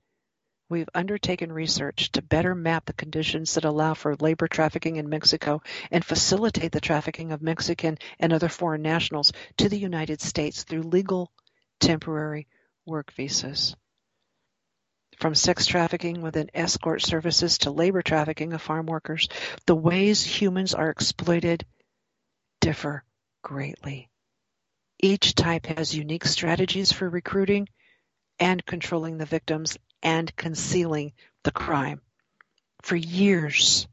[0.70, 5.62] we've undertaken research to better map the conditions that allow for labor trafficking in Mexico
[5.92, 10.84] and facilitate the trafficking of Mexican and other foreign nationals to the United States through
[10.84, 11.32] legal
[11.80, 12.48] temporary
[12.86, 13.76] work visas.
[15.18, 19.28] From sex trafficking within escort services to labor trafficking of farm workers,
[19.66, 21.66] the ways humans are exploited
[22.62, 23.04] differ
[23.42, 24.12] greatly.
[25.00, 27.68] Each type has unique strategies for recruiting
[28.40, 32.02] and controlling the victims and concealing the crime.
[32.84, 33.88] For years,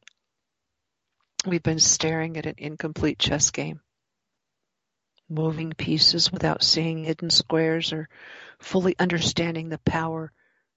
[1.46, 3.80] we've been staring at an incomplete chess game,
[5.30, 8.10] moving pieces without seeing hidden squares or
[8.58, 10.30] fully understanding the power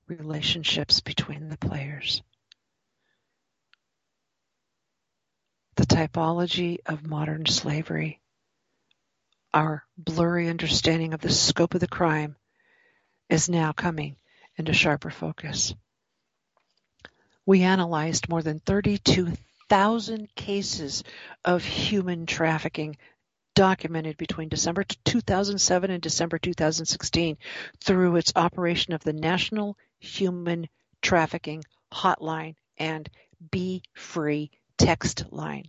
[0.08, 2.22] relationships between the players.
[5.76, 8.20] The typology of modern slavery,
[9.54, 12.36] our blurry understanding of the scope of the crime,
[13.30, 14.16] is now coming
[14.56, 15.74] into sharper focus.
[17.46, 21.04] We analyzed more than 32,000 cases
[21.46, 22.98] of human trafficking
[23.56, 27.38] documented between December 2007 and December 2016
[27.84, 30.68] through its operation of the National Human
[31.02, 33.10] Trafficking Hotline and
[33.52, 35.66] Be Free text line.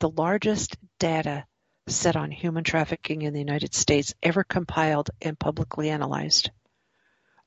[0.00, 1.46] The largest data
[1.88, 6.50] set on human trafficking in the United States ever compiled and publicly analyzed.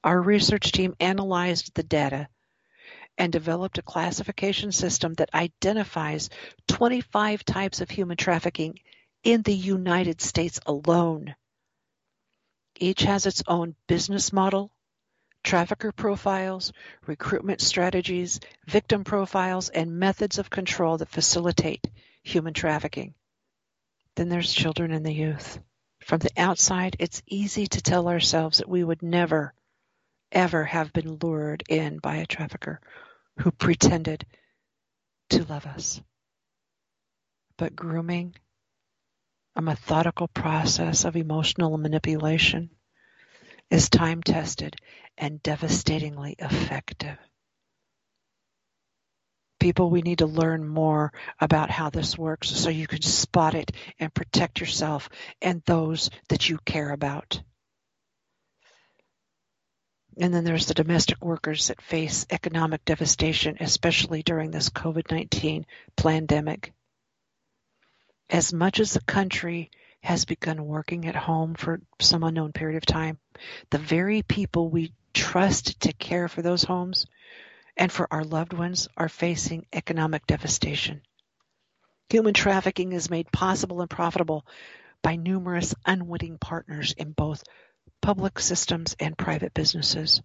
[0.03, 2.27] Our research team analyzed the data
[3.17, 6.29] and developed a classification system that identifies
[6.67, 8.79] 25 types of human trafficking
[9.23, 11.35] in the United States alone.
[12.77, 14.71] Each has its own business model,
[15.45, 16.73] trafficker profiles,
[17.05, 21.87] recruitment strategies, victim profiles, and methods of control that facilitate
[22.23, 23.13] human trafficking.
[24.15, 25.59] Then there's children and the youth.
[26.03, 29.53] From the outside, it's easy to tell ourselves that we would never
[30.31, 32.81] ever have been lured in by a trafficker
[33.39, 34.25] who pretended
[35.29, 36.01] to love us.
[37.57, 38.35] But grooming,
[39.55, 42.69] a methodical process of emotional manipulation,
[43.75, 44.77] is time tested
[45.17, 47.17] and devastatingly effective.
[49.59, 51.11] People, we need to learn more
[51.41, 55.09] about how this works so you can spot it and protect yourself
[55.41, 57.41] and those that you care about.
[60.17, 65.65] And then there's the domestic workers that face economic devastation, especially during this COVID 19
[65.97, 66.71] pandemic.
[68.29, 69.69] As much as the country
[70.05, 73.17] has begun working at home for some unknown period of time,
[73.71, 77.07] the very people we trust to care for those homes
[77.75, 81.01] and for our loved ones are facing economic devastation.
[82.09, 84.45] Human trafficking is made possible and profitable
[85.01, 87.43] by numerous unwitting partners in both
[87.99, 90.21] public systems and private businesses.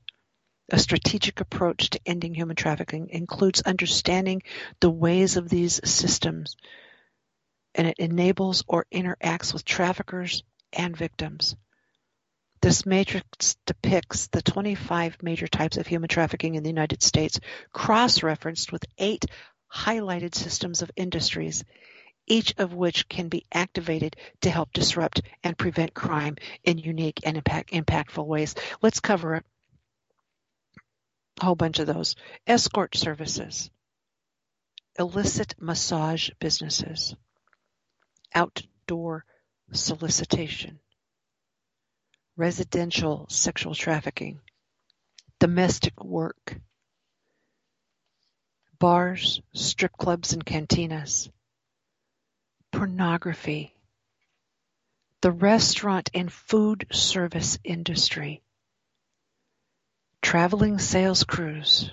[0.71, 4.43] A strategic approach to ending human trafficking includes understanding
[4.81, 6.55] the ways of these systems,
[7.75, 11.57] and it enables or interacts with traffickers and victims.
[12.63, 17.41] This matrix depicts the 25 major types of human trafficking in the United States,
[17.73, 19.25] cross referenced with eight
[19.73, 21.65] highlighted systems of industries
[22.31, 27.37] each of which can be activated to help disrupt and prevent crime in unique and
[27.37, 28.55] impact, impactful ways.
[28.81, 29.35] Let's cover
[31.41, 32.15] a whole bunch of those.
[32.47, 33.71] Escort services,
[34.99, 37.17] illicit massage businesses,
[38.35, 39.25] outdoor
[39.73, 40.79] solicitation,
[42.37, 44.41] residential sexual trafficking,
[45.39, 46.57] domestic work,
[48.79, 51.29] bars, strip clubs, and cantinas
[52.73, 53.75] pornography,
[55.23, 58.43] the restaurant and food service industry,
[60.23, 61.91] traveling sales crews,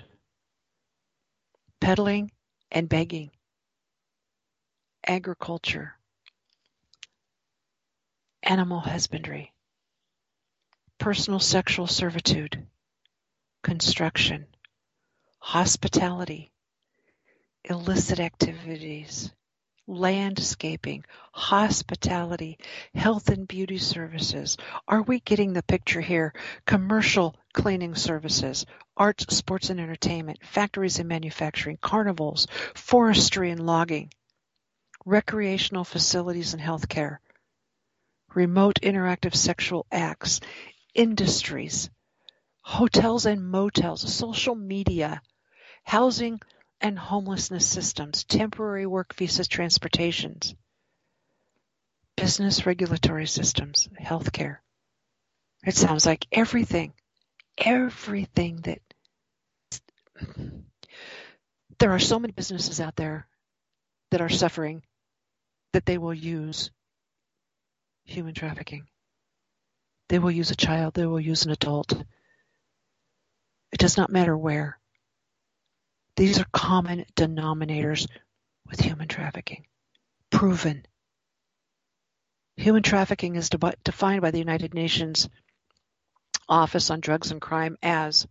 [1.82, 2.32] peddling
[2.72, 3.32] and begging,
[5.06, 5.97] agriculture,
[8.44, 9.54] animal husbandry,
[11.00, 12.66] personal sexual servitude,
[13.64, 14.48] construction,
[15.40, 16.52] hospitality,
[17.64, 19.32] illicit activities,
[19.88, 22.58] landscaping, hospitality,
[22.94, 24.58] health and beauty services.
[24.88, 26.34] Are we getting the picture here?
[26.66, 28.66] Commercial cleaning services,
[28.98, 34.12] arts, sports and entertainment, factories and manufacturing, carnivals, forestry and logging,
[35.06, 37.18] recreational facilities and healthcare,
[38.38, 40.42] remote interactive sexual acts,
[40.94, 41.90] industries,
[42.62, 45.24] hotels and motels, social media,
[45.84, 46.40] housing
[46.80, 50.54] and homelessness systems, temporary work visas, transportations,
[52.16, 54.58] business regulatory systems, healthcare.
[55.66, 56.94] It sounds like everything,
[57.58, 58.82] everything that
[61.80, 63.28] there are so many businesses out there
[64.12, 64.84] that are suffering
[65.74, 66.70] that they will use
[68.08, 68.88] human trafficking.
[70.10, 71.94] They will use a child, they will use an adult.
[73.72, 74.80] It does not matter where.
[76.16, 78.08] These are common denominators
[78.66, 79.66] with human trafficking.
[80.32, 80.86] Proven.
[82.56, 83.52] Human trafficking is
[83.84, 85.30] defined by the United Nations
[86.50, 88.26] Office on Drugs and Crime as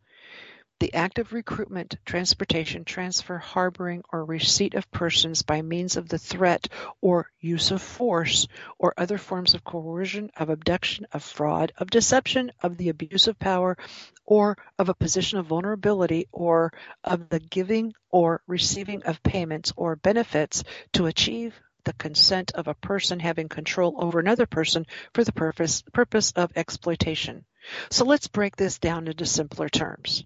[0.78, 6.18] the act of recruitment, transportation, transfer, harboring, or receipt of persons by means of the
[6.18, 6.68] threat
[7.00, 8.46] or use of force
[8.78, 13.38] or other forms of coercion, of abduction, of fraud, of deception, of the abuse of
[13.38, 13.78] power,
[14.26, 16.70] or of a position of vulnerability, or
[17.02, 20.62] of the giving or receiving of payments or benefits
[20.92, 21.54] to achieve
[21.84, 26.52] the consent of a person having control over another person for the purpose, purpose of
[26.54, 27.46] exploitation.
[27.90, 30.24] So let's break this down into simpler terms.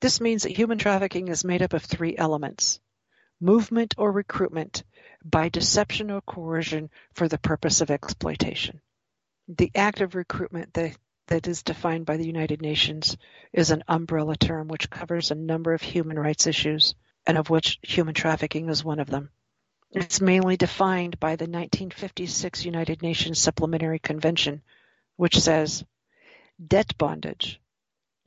[0.00, 2.80] This means that human trafficking is made up of three elements:
[3.40, 4.84] movement or recruitment
[5.24, 8.80] by deception or coercion for the purpose of exploitation.
[9.48, 13.16] The act of recruitment that, that is defined by the United Nations
[13.52, 16.94] is an umbrella term which covers a number of human rights issues,
[17.26, 19.30] and of which human trafficking is one of them.
[19.92, 24.62] It's mainly defined by the 1956 United Nations Supplementary Convention,
[25.16, 25.84] which says
[26.64, 27.60] debt bondage,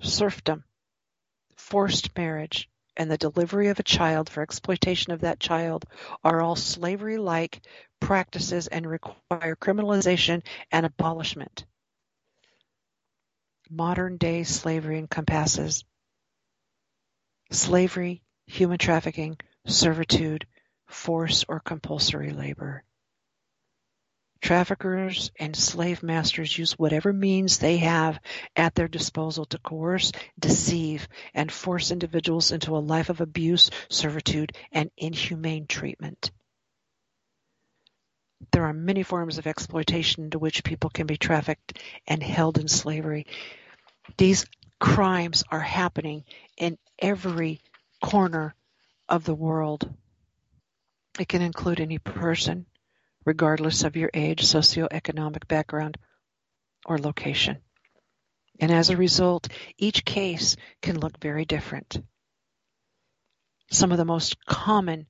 [0.01, 0.63] serfdom,
[1.60, 5.86] forced marriage, and the delivery of a child for exploitation of that child
[6.24, 7.62] are all slavery-like
[7.99, 10.41] practices and require criminalization
[10.72, 11.66] and abolishment.
[13.70, 15.84] Modern-day slavery encompasses
[17.51, 20.47] slavery, human trafficking, servitude,
[20.88, 22.84] force or compulsory labor.
[24.41, 28.19] Traffickers and slave masters use whatever means they have
[28.55, 34.53] at their disposal to coerce, deceive, and force individuals into a life of abuse, servitude,
[34.71, 36.31] and inhumane treatment.
[38.51, 41.77] There are many forms of exploitation into which people can be trafficked
[42.07, 43.27] and held in slavery.
[44.17, 44.45] These
[44.79, 46.23] crimes are happening
[46.57, 47.59] in every
[48.01, 48.55] corner
[49.09, 49.93] of the world.
[51.19, 52.65] It can include any person,
[53.30, 55.99] regardless of your age, socioeconomic background,
[56.84, 57.57] or location.
[58.59, 62.01] And as a result, each case can look very different.
[63.69, 65.05] Some of the most common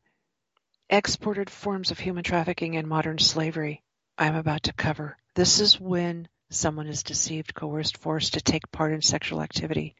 [0.89, 3.83] exported forms of human trafficking and modern slavery
[4.17, 5.15] I'm about to cover.
[5.35, 9.95] This is when someone is deceived, coerced, forced to take part in sexual activity.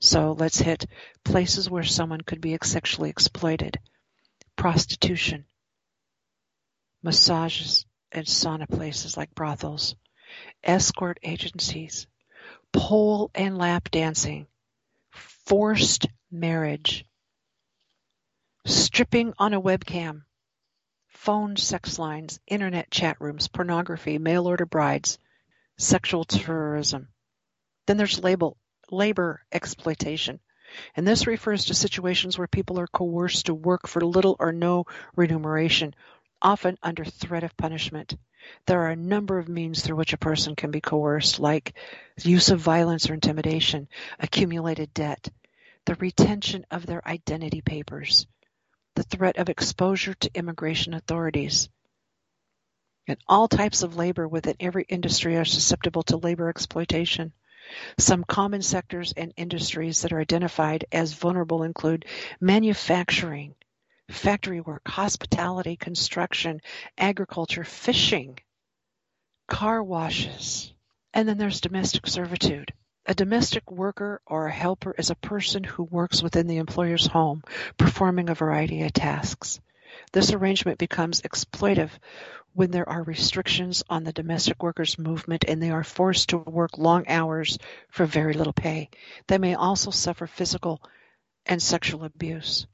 [0.00, 0.86] So let's hit
[1.24, 3.78] places where someone could be sexually exploited.
[4.56, 5.44] Prostitution,
[7.02, 9.94] massages and sauna places like brothels,
[10.62, 12.06] escort agencies,
[12.72, 14.46] pole and lap dancing,
[15.10, 17.04] forced marriage,
[18.66, 20.22] stripping on a webcam,
[21.08, 25.18] phone sex lines, internet chat rooms, pornography, mail order brides,
[25.78, 27.08] sexual terrorism.
[27.86, 28.56] Then there's label,
[28.90, 30.40] labor exploitation.
[30.94, 34.86] And this refers to situations where people are coerced to work for little or no
[35.16, 35.94] remuneration
[36.42, 38.16] often under threat of punishment.
[38.66, 41.74] There are a number of means through which a person can be coerced, like
[42.22, 43.88] use of violence or intimidation,
[44.18, 45.28] accumulated debt,
[45.86, 48.26] the retention of their identity papers,
[48.94, 51.68] the threat of exposure to immigration authorities.
[53.06, 57.32] And all types of labor within every industry are susceptible to labor exploitation.
[57.98, 62.04] Some common sectors and industries that are identified as vulnerable include
[62.40, 63.54] manufacturing,
[64.10, 66.60] factory work, hospitality, construction,
[66.98, 68.38] agriculture, fishing,
[69.48, 70.72] car washes.
[71.12, 72.72] And then there's domestic servitude.
[73.06, 77.42] A domestic worker or a helper is a person who works within the employer's home,
[77.76, 79.58] performing a variety of tasks.
[80.12, 81.90] This arrangement becomes exploitive
[82.52, 86.78] when there are restrictions on the domestic worker's movement and they are forced to work
[86.78, 87.58] long hours
[87.88, 88.90] for very little pay.
[89.26, 90.82] They may also suffer physical
[91.46, 92.66] and sexual abuse.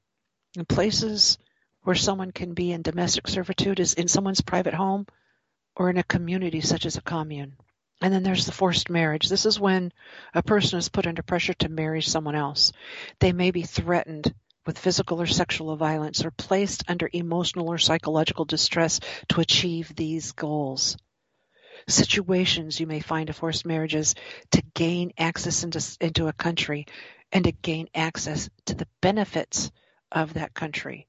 [0.56, 1.36] In places
[1.82, 5.06] where someone can be in domestic servitude is in someone's private home
[5.76, 7.58] or in a community such as a commune.
[8.00, 9.28] And then there's the forced marriage.
[9.28, 9.92] This is when
[10.32, 12.72] a person is put under pressure to marry someone else.
[13.18, 14.34] They may be threatened
[14.64, 20.32] with physical or sexual violence or placed under emotional or psychological distress to achieve these
[20.32, 20.96] goals.
[21.86, 24.14] Situations you may find of forced marriages
[24.52, 26.86] to gain access into, into a country
[27.30, 29.70] and to gain access to the benefits
[30.12, 31.06] of that country.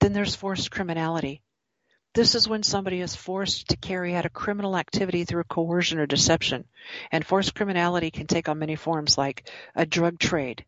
[0.00, 1.42] Then there's forced criminality.
[2.14, 6.06] This is when somebody is forced to carry out a criminal activity through coercion or
[6.06, 6.64] deception.
[7.12, 10.64] And forced criminality can take on many forms like a drug trade,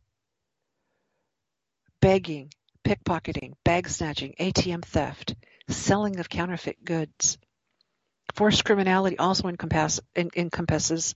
[2.01, 2.53] begging,
[2.85, 5.35] pickpocketing, bag snatching, ATM theft,
[5.69, 7.39] selling of counterfeit goods.
[8.35, 11.15] Forced criminality also encompass, encompasses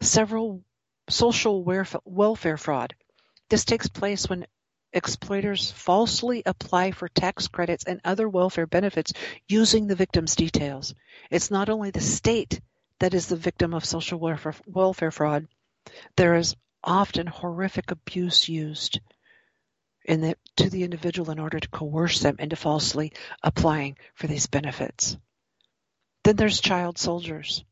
[0.00, 0.62] several
[1.08, 1.64] social
[2.04, 2.94] welfare fraud.
[3.50, 4.46] This takes place when
[4.92, 9.12] exploiters falsely apply for tax credits and other welfare benefits
[9.48, 10.94] using the victim's details.
[11.30, 12.60] It's not only the state
[13.00, 15.46] that is the victim of social welfare, fraud,
[16.16, 19.00] there is often horrific abuse used
[20.04, 24.46] in the, to the individual in order to coerce them into falsely applying for these
[24.46, 25.16] benefits.
[26.22, 27.64] Then there's child soldiers.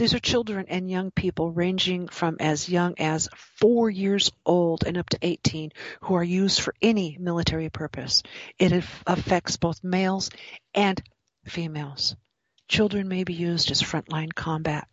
[0.00, 4.96] These are children and young people ranging from as young as four years old and
[4.96, 8.22] up to 18 who are used for any military purpose.
[8.58, 8.72] It
[9.06, 10.30] affects both males
[10.74, 11.02] and
[11.44, 12.16] females.
[12.66, 14.88] Children may be used as frontline combat,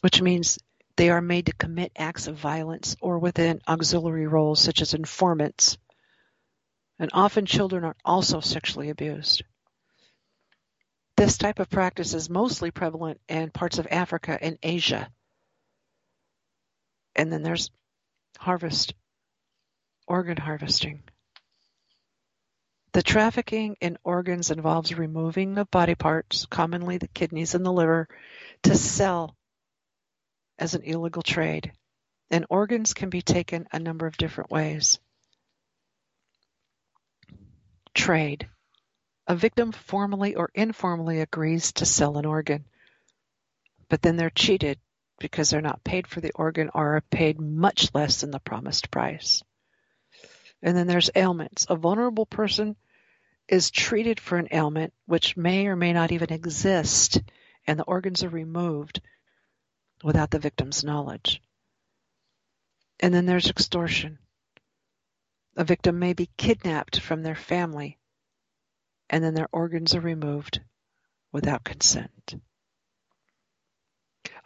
[0.00, 0.58] which means
[0.96, 5.78] they are made to commit acts of violence or within auxiliary roles such as informants.
[6.98, 9.44] And often children are also sexually abused.
[11.16, 15.10] This type of practice is mostly prevalent in parts of Africa and Asia.
[17.14, 17.70] And then there's
[18.38, 18.94] harvest,
[20.06, 21.02] organ harvesting.
[22.92, 28.08] The trafficking in organs involves removing of body parts, commonly the kidneys and the liver,
[28.64, 29.36] to sell
[30.58, 31.72] as an illegal trade,
[32.30, 34.98] and organs can be taken a number of different ways.
[37.94, 38.48] Trade.
[39.28, 42.64] A victim formally or informally agrees to sell an organ,
[43.88, 44.78] but then they're cheated
[45.18, 48.90] because they're not paid for the organ or are paid much less than the promised
[48.90, 49.42] price.
[50.62, 51.66] And then there's ailments.
[51.68, 52.76] A vulnerable person
[53.48, 57.20] is treated for an ailment which may or may not even exist,
[57.66, 59.00] and the organs are removed
[60.04, 61.42] without the victim's knowledge.
[63.00, 64.18] And then there's extortion.
[65.56, 67.98] A victim may be kidnapped from their family
[69.10, 70.60] and then their organs are removed
[71.32, 72.34] without consent.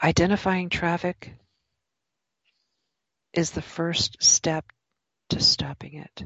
[0.02, 1.34] Identifying traffic
[3.32, 4.64] is the first step
[5.30, 6.24] to stopping it.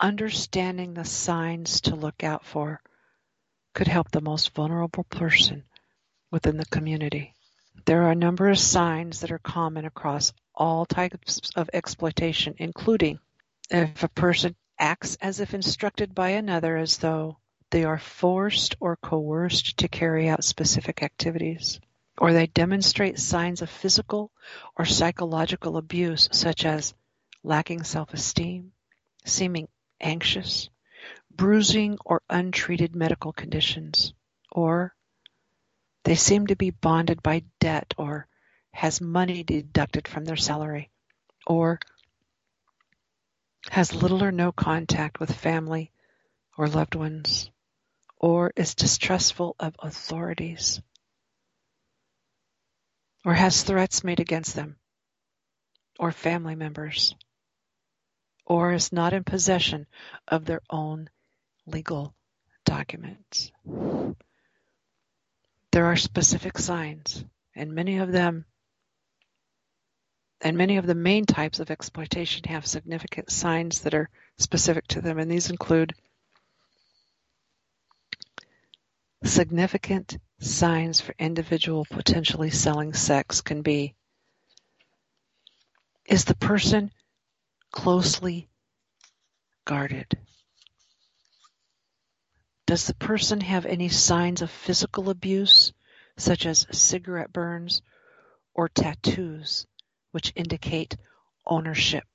[0.00, 2.80] Understanding the signs to look out for
[3.74, 5.64] could help the most vulnerable person
[6.30, 7.34] within the community.
[7.86, 13.18] There are a number of signs that are common across all types of exploitation, including
[13.70, 17.36] if a person acts as if instructed by another as though
[17.70, 21.78] they are forced or coerced to carry out specific activities,
[22.18, 24.32] or they demonstrate signs of physical
[24.76, 26.94] or psychological abuse such as
[27.44, 28.72] lacking self-esteem,
[29.24, 29.68] seeming
[30.00, 30.68] anxious,
[31.30, 34.14] bruising or untreated medical conditions,
[34.50, 34.94] or
[36.04, 38.26] they seem to be bonded by debt or
[38.72, 40.90] has money deducted from their salary,
[41.46, 41.78] or
[43.68, 45.92] has little or no contact with family
[46.56, 47.50] or loved ones,
[48.16, 50.80] or is distrustful of authorities,
[53.24, 54.76] or has threats made against them
[55.98, 57.14] or family members,
[58.46, 59.86] or is not in possession
[60.26, 61.10] of their own
[61.66, 62.14] legal
[62.64, 63.52] documents.
[65.72, 68.46] There are specific signs, and many of them
[70.40, 75.00] and many of the main types of exploitation have significant signs that are specific to
[75.00, 75.94] them, and these include
[79.22, 83.94] significant signs for individual potentially selling sex can be
[86.06, 86.90] is the person
[87.70, 88.48] closely
[89.64, 90.18] guarded?
[92.66, 95.72] Does the person have any signs of physical abuse,
[96.16, 97.82] such as cigarette burns
[98.54, 99.66] or tattoos
[100.12, 100.96] which indicate
[101.46, 102.06] ownership?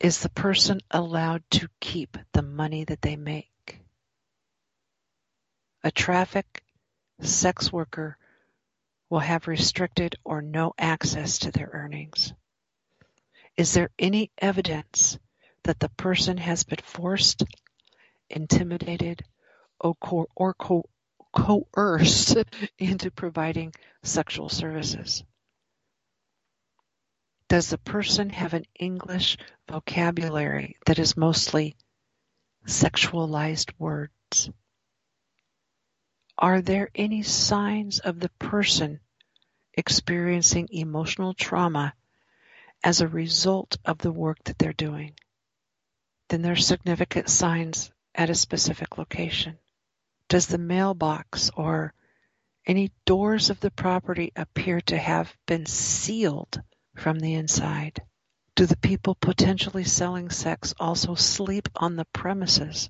[0.00, 3.80] Is the person allowed to keep the money that they make?
[5.84, 6.62] A traffic
[7.20, 8.16] sex worker
[9.10, 12.32] will have restricted or no access to their earnings.
[13.56, 15.18] Is there any evidence
[15.64, 17.42] that the person has been forced,
[18.30, 19.22] intimidated,
[19.80, 20.88] or, co- or co-
[21.32, 22.36] coerced
[22.78, 23.72] into providing
[24.02, 25.24] sexual services?
[27.48, 29.36] Does the person have an English
[29.68, 31.76] vocabulary that is mostly
[32.66, 34.50] sexualized words?
[36.38, 39.00] Are there any signs of the person
[39.74, 41.94] experiencing emotional trauma
[42.84, 45.14] as a result of the work that they're doing?
[46.30, 49.58] then there's significant signs at a specific location.
[50.30, 51.92] Does the mailbox or
[52.64, 56.62] any doors of the property appear to have been sealed
[56.94, 58.00] from the inside?
[58.54, 62.88] Do the people potentially selling sex also sleep on the premises?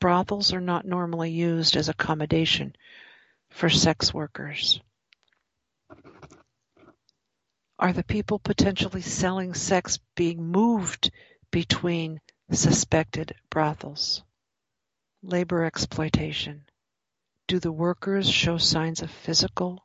[0.00, 2.74] Brothels are not normally used as accommodation
[3.50, 4.80] for sex workers.
[7.78, 11.12] Are the people potentially selling sex being moved
[11.52, 14.24] between suspected brothels?
[15.24, 16.64] Labor exploitation.
[17.48, 19.84] Do the workers show signs of physical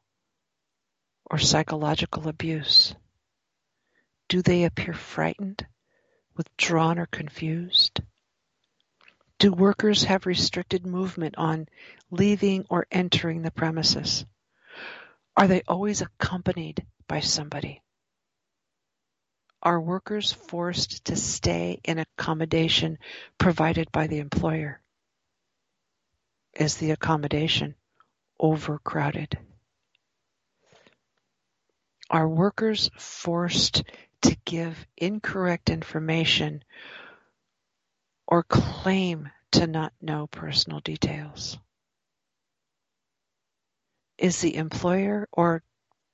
[1.25, 2.93] or psychological abuse?
[4.29, 5.65] Do they appear frightened,
[6.35, 7.99] withdrawn, or confused?
[9.39, 11.67] Do workers have restricted movement on
[12.11, 14.27] leaving or entering the premises?
[15.35, 17.81] Are they always accompanied by somebody?
[19.63, 22.99] Are workers forced to stay in accommodation
[23.39, 24.82] provided by the employer?
[26.55, 27.75] Is the accommodation
[28.39, 29.37] overcrowded?
[32.09, 33.83] Are workers forced
[34.21, 36.63] to give incorrect information
[38.27, 41.57] or claim to not know personal details?
[44.19, 45.63] Is the employer or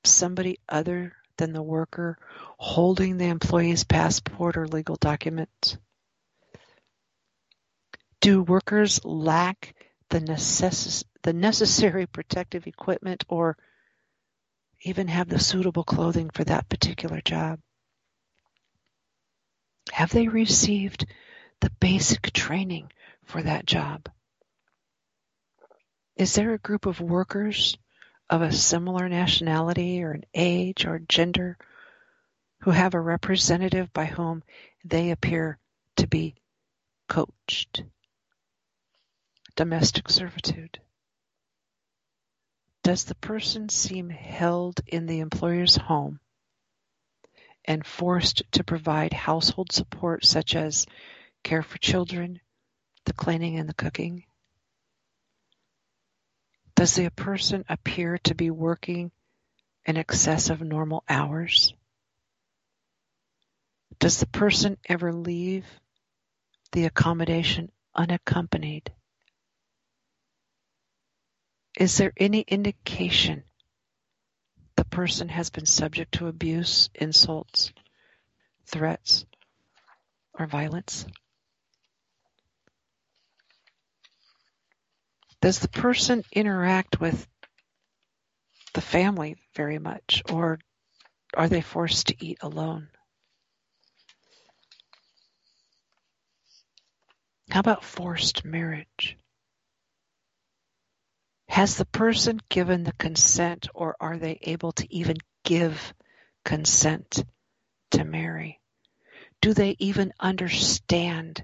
[0.06, 2.18] somebody other than the worker
[2.58, 5.78] holding the employee's passport or legal documents?
[8.22, 9.76] Do workers lack
[10.10, 13.58] the, necess- the necessary protective equipment or
[14.84, 17.60] even have the suitable clothing for that particular job?
[19.92, 21.06] Have they received
[21.62, 22.92] the basic training
[23.26, 24.10] for that job?
[26.16, 27.78] Is there a group of workers
[28.30, 31.58] of a similar nationality or an age or gender
[32.62, 34.44] who have a representative by whom
[34.84, 35.58] they appear
[35.96, 36.36] to be
[37.08, 37.84] coached?
[39.56, 40.80] Domestic servitude.
[42.84, 46.20] Does the person seem held in the employer's home
[47.66, 50.86] and forced to provide household support such as
[51.44, 52.40] care for children,
[53.06, 54.24] the cleaning and the cooking?
[56.76, 59.12] Does the person appear to be working
[59.86, 61.74] in excess of normal hours?
[64.00, 65.66] Does the person ever leave
[66.72, 68.94] the accommodation unaccompanied?
[71.80, 73.46] Is there any indication
[74.76, 77.72] the person has been subject to abuse, insults,
[78.66, 79.26] threats,
[80.34, 81.06] or violence?
[85.42, 87.26] Does the person interact with
[88.74, 90.60] the family very much, or
[91.34, 92.90] are they forced to eat alone?
[97.50, 99.18] How about forced marriage?
[101.50, 105.96] Has the person given the consent, or are they able to even give
[106.46, 107.26] consent
[107.92, 108.62] to marry?
[109.42, 111.44] Do they even understand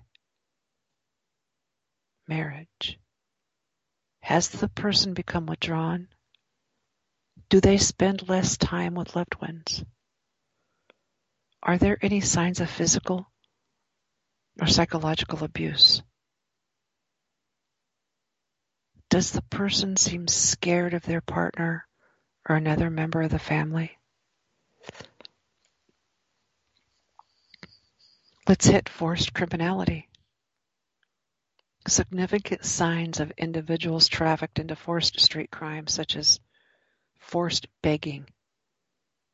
[2.28, 3.00] marriage?
[4.22, 6.08] Has the person become withdrawn?
[7.50, 9.84] Do they spend less time with loved ones?
[11.64, 13.26] Are there any signs of physical
[14.62, 16.04] or psychological abuse?
[19.10, 21.88] Does the person seem scared of their partner
[22.50, 23.98] or another member of the family?
[28.48, 30.08] Let's hit forced criminality.
[31.88, 36.40] Significant signs of individuals trafficked into forced street crime such as
[37.20, 38.28] forced begging,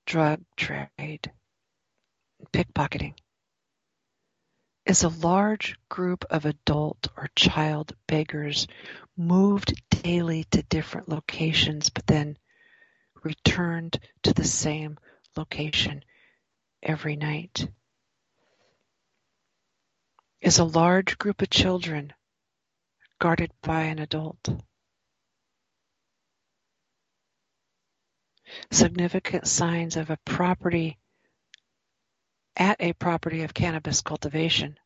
[0.06, 1.32] drug trade,
[2.54, 3.16] pickpocketing
[4.86, 8.68] is a large group of adult or child beggars
[9.16, 12.38] moved daily to different locations but then
[13.24, 14.98] returned to the same
[15.38, 16.04] location
[16.82, 17.68] every night.
[20.42, 22.14] Is a large group of children
[23.20, 24.50] guarded by an adult.
[28.72, 30.98] Significant signs of a property
[32.56, 34.78] at a property of cannabis cultivation.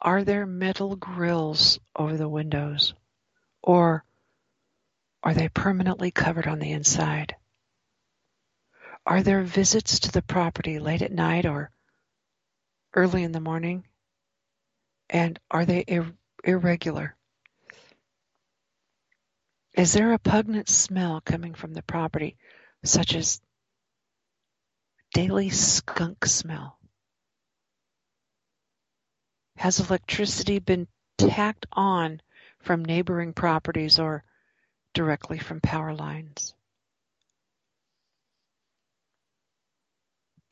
[0.00, 2.94] Are there metal grills over the windows
[3.62, 4.04] or
[5.22, 7.36] are they permanently covered on the inside?
[9.04, 11.70] Are there visits to the property late at night or
[12.94, 13.86] early in the morning?
[15.10, 15.84] And are they
[16.44, 17.16] irregular.
[19.74, 22.36] Is there a pungent smell coming from the property,
[22.84, 23.40] such as
[25.12, 26.78] daily skunk smell?
[29.56, 30.88] Has electricity been
[31.18, 32.20] tacked on
[32.60, 34.24] from neighboring properties or
[34.94, 36.54] directly from power lines?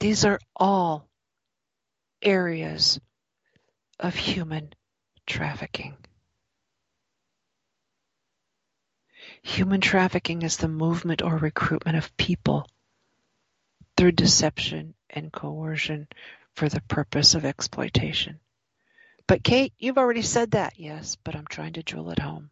[0.01, 1.09] These are all
[2.23, 3.01] areas
[3.99, 4.73] of human
[5.27, 5.97] trafficking.
[9.43, 12.67] Human trafficking is the movement or recruitment of people
[13.99, 16.07] through deception and coercion
[16.55, 18.38] for the purpose of exploitation.
[19.26, 20.74] But Kate, you've already said that.
[20.78, 22.51] Yes, but I'm trying to drill it home.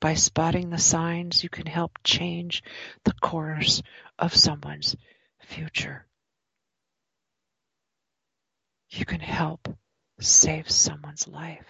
[0.00, 2.62] By spotting the signs, you can help change
[3.04, 3.82] the course
[4.16, 4.94] of someone's
[5.40, 6.06] future.
[8.90, 9.68] You can help
[10.20, 11.66] save someone's life.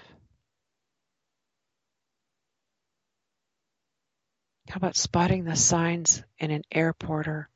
[4.68, 7.48] How about spotting the signs in an airport or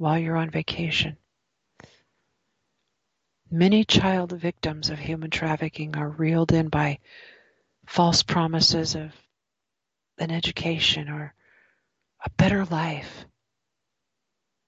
[0.00, 1.14] while you're on vacation?
[3.50, 7.00] Many child victims of human trafficking are reeled in by
[7.86, 9.12] false promises of
[10.16, 11.34] an education or
[12.24, 13.26] a better life.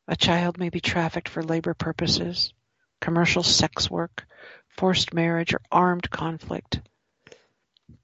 [0.06, 2.52] A child may be trafficked for labor purposes,
[3.00, 4.26] commercial sex work,
[4.68, 6.82] forced marriage, or armed conflict.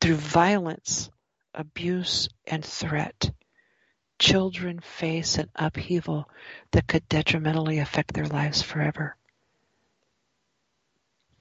[0.01, 1.11] Through violence,
[1.53, 3.33] abuse, and threat,
[4.19, 6.29] children face an upheaval
[6.73, 9.17] that could detrimentally affect their lives forever.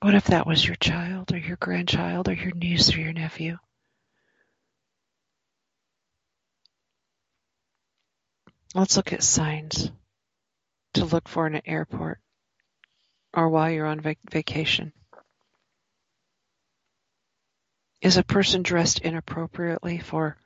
[0.02, 3.58] What if that was your child or your grandchild or your niece or your nephew?
[8.76, 9.90] Let's look at signs
[10.94, 12.20] to look for in an airport
[13.34, 14.94] or while you're on vac- vacation.
[18.02, 20.38] Is a person dressed inappropriately for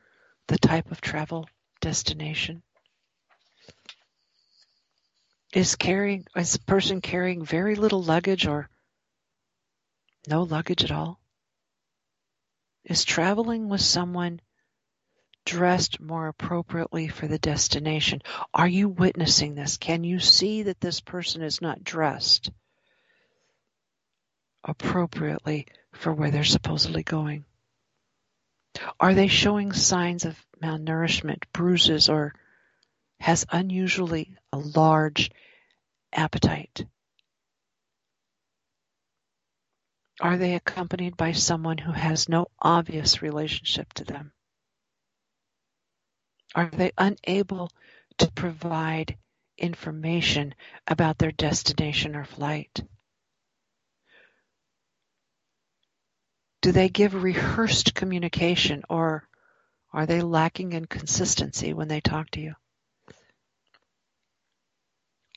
[0.47, 1.47] the type of travel
[1.81, 2.63] destination?
[5.53, 8.69] Is carrying is a person carrying very little luggage or
[10.27, 11.19] no luggage at all?
[12.85, 14.39] Is traveling with someone
[15.45, 18.21] dressed more appropriately for the destination?
[18.53, 19.77] Are you witnessing this?
[19.77, 22.49] Can you see that this person is not dressed
[24.63, 27.43] appropriately for where they're supposedly going?
[28.99, 32.33] Are they showing signs of malnourishment, bruises, or
[33.19, 35.31] has unusually a large
[36.13, 36.85] appetite?
[40.19, 44.31] Are they accompanied by someone who has no obvious relationship to them?
[46.53, 47.71] Are they unable
[48.19, 49.17] to provide
[49.57, 50.53] information
[50.85, 52.81] about their destination or flight?
[56.61, 59.27] Do they give rehearsed communication or
[59.91, 62.55] are they lacking in consistency when they talk to you?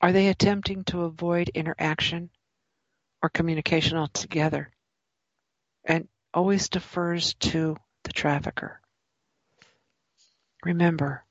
[0.03, 2.31] Are they attempting to avoid interaction
[3.23, 4.71] or communication altogether
[5.85, 8.81] and always defers to the trafficker?
[10.63, 11.25] Remember,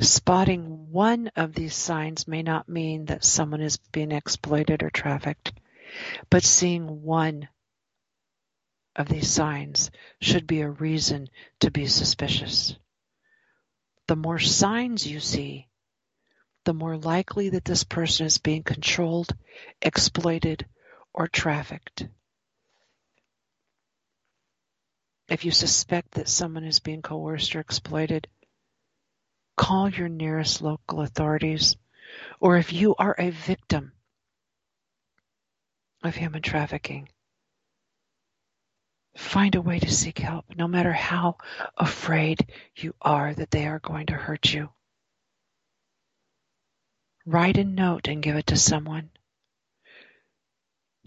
[0.00, 5.52] spotting one of these signs may not mean that someone is being exploited or trafficked,
[6.30, 7.48] but seeing one
[8.96, 9.90] of these signs
[10.20, 11.28] should be a reason
[11.60, 12.76] to be suspicious.
[14.06, 15.68] The more signs you see,
[16.64, 19.34] the more likely that this person is being controlled,
[19.82, 20.66] exploited,
[21.12, 22.06] or trafficked.
[25.28, 28.28] If you suspect that someone is being coerced or exploited,
[29.56, 31.76] call your nearest local authorities.
[32.40, 33.93] Or if you are a victim
[36.06, 37.08] of human trafficking,
[39.16, 41.36] find a way to seek help, no matter how
[41.76, 42.46] afraid
[42.76, 44.68] you are that they are going to hurt you.
[47.26, 49.10] Write a note and give it to someone.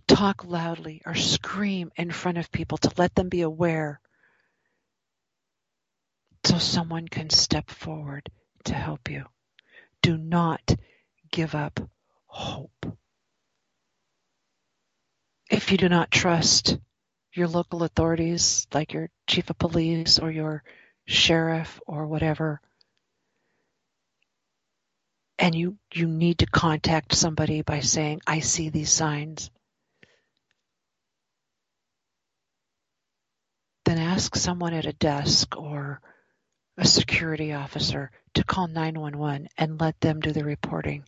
[0.08, 4.00] Talk loudly or scream in front of people to let them be aware
[6.46, 8.30] so someone can step forward
[8.64, 9.26] to help you.
[10.02, 10.76] Do not
[11.32, 11.82] give up
[12.26, 12.98] hope.
[15.50, 16.78] If you do not trust
[17.34, 20.64] your local authorities, like your chief of police or your
[21.06, 22.60] sheriff or whatever,
[25.40, 29.50] and you, you need to contact somebody by saying, I see these signs,
[33.86, 36.02] then ask someone at a desk or
[36.78, 41.06] a security officer to call 911 and let them do the reporting.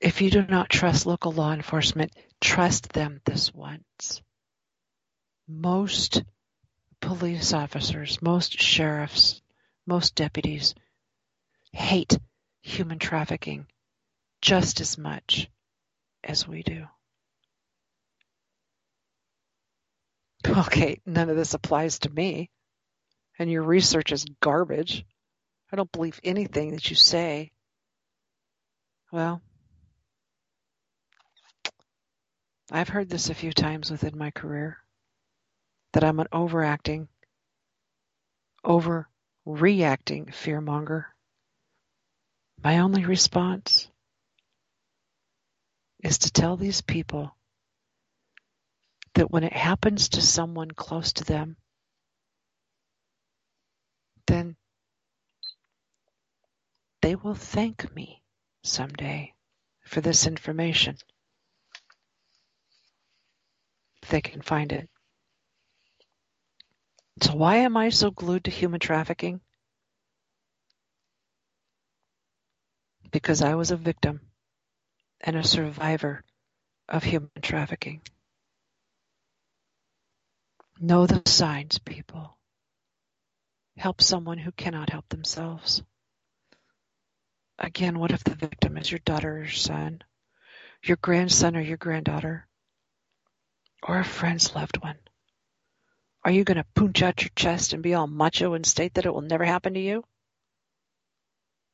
[0.00, 4.22] If you do not trust local law enforcement, trust them this once.
[5.48, 6.22] Most
[7.00, 9.40] police officers, most sheriffs,
[9.86, 10.74] most deputies
[11.72, 12.18] hate
[12.62, 13.66] human trafficking
[14.42, 15.48] just as much
[16.24, 16.86] as we do.
[20.48, 22.50] Okay, none of this applies to me
[23.38, 25.04] and your research is garbage.
[25.72, 27.52] I don't believe anything that you say.
[29.12, 29.42] Well,
[32.70, 34.78] I've heard this a few times within my career
[35.92, 37.08] that I'm an overacting,
[38.64, 39.14] overreacting
[39.46, 41.04] fearmonger.
[42.62, 43.88] My only response
[46.02, 47.36] is to tell these people
[49.14, 51.56] that when it happens to someone close to them,
[54.26, 54.56] then
[57.00, 58.22] they will thank me
[58.64, 59.32] someday
[59.84, 60.98] for this information.
[64.08, 64.88] They can find it.
[67.22, 69.40] So why am I so glued to human trafficking?
[73.10, 74.20] Because I was a victim
[75.20, 76.22] and a survivor
[76.88, 78.02] of human trafficking.
[80.78, 82.36] Know the signs, people.
[83.78, 85.82] Help someone who cannot help themselves.
[87.58, 90.02] Again, what if the victim is your daughter or son,
[90.82, 92.46] your grandson or your granddaughter,
[93.86, 94.98] or a friend's loved one?
[96.24, 99.06] Are you going to punch out your chest and be all macho and state that
[99.06, 100.04] it will never happen to you?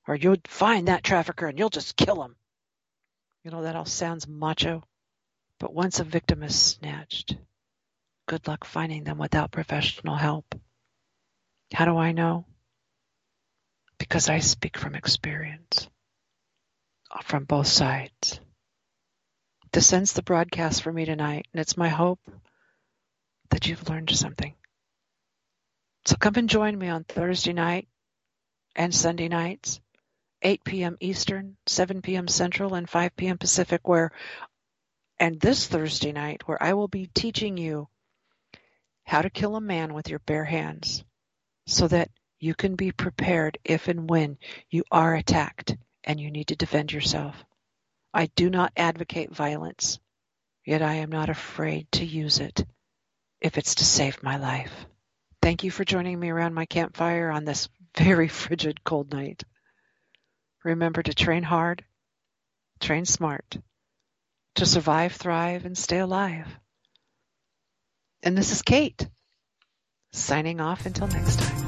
[0.06, 2.36] Or you'll find that trafficker and you'll just kill him.
[3.44, 4.84] You know, that all sounds macho.
[5.58, 7.36] But once a victim is snatched,
[8.26, 10.54] good luck finding them without professional help.
[11.72, 12.44] How do I know?
[13.98, 15.88] Because I speak from experience,
[17.24, 18.40] from both sides.
[19.72, 22.20] This ends the broadcast for me tonight, and it's my hope
[23.48, 24.54] that you've learned something.
[26.04, 27.88] So come and join me on Thursday night
[28.76, 29.80] and Sunday nights
[30.42, 30.96] 8 p.m.
[31.00, 32.28] Eastern, 7 p.m.
[32.28, 33.38] Central, and 5 p.m.
[33.38, 34.10] Pacific, where,
[35.18, 37.88] and this Thursday night, where I will be teaching you
[39.04, 41.02] how to kill a man with your bare hands
[41.66, 42.10] so that
[42.40, 44.36] you can be prepared if and when
[44.68, 47.44] you are attacked and you need to defend yourself.
[48.14, 49.98] I do not advocate violence,
[50.64, 52.64] yet I am not afraid to use it
[53.40, 54.86] if it's to save my life.
[55.40, 59.42] Thank you for joining me around my campfire on this very frigid cold night.
[60.64, 61.84] Remember to train hard,
[62.80, 63.58] train smart,
[64.56, 66.46] to survive, thrive, and stay alive.
[68.22, 69.08] And this is Kate,
[70.12, 71.61] signing off until next time.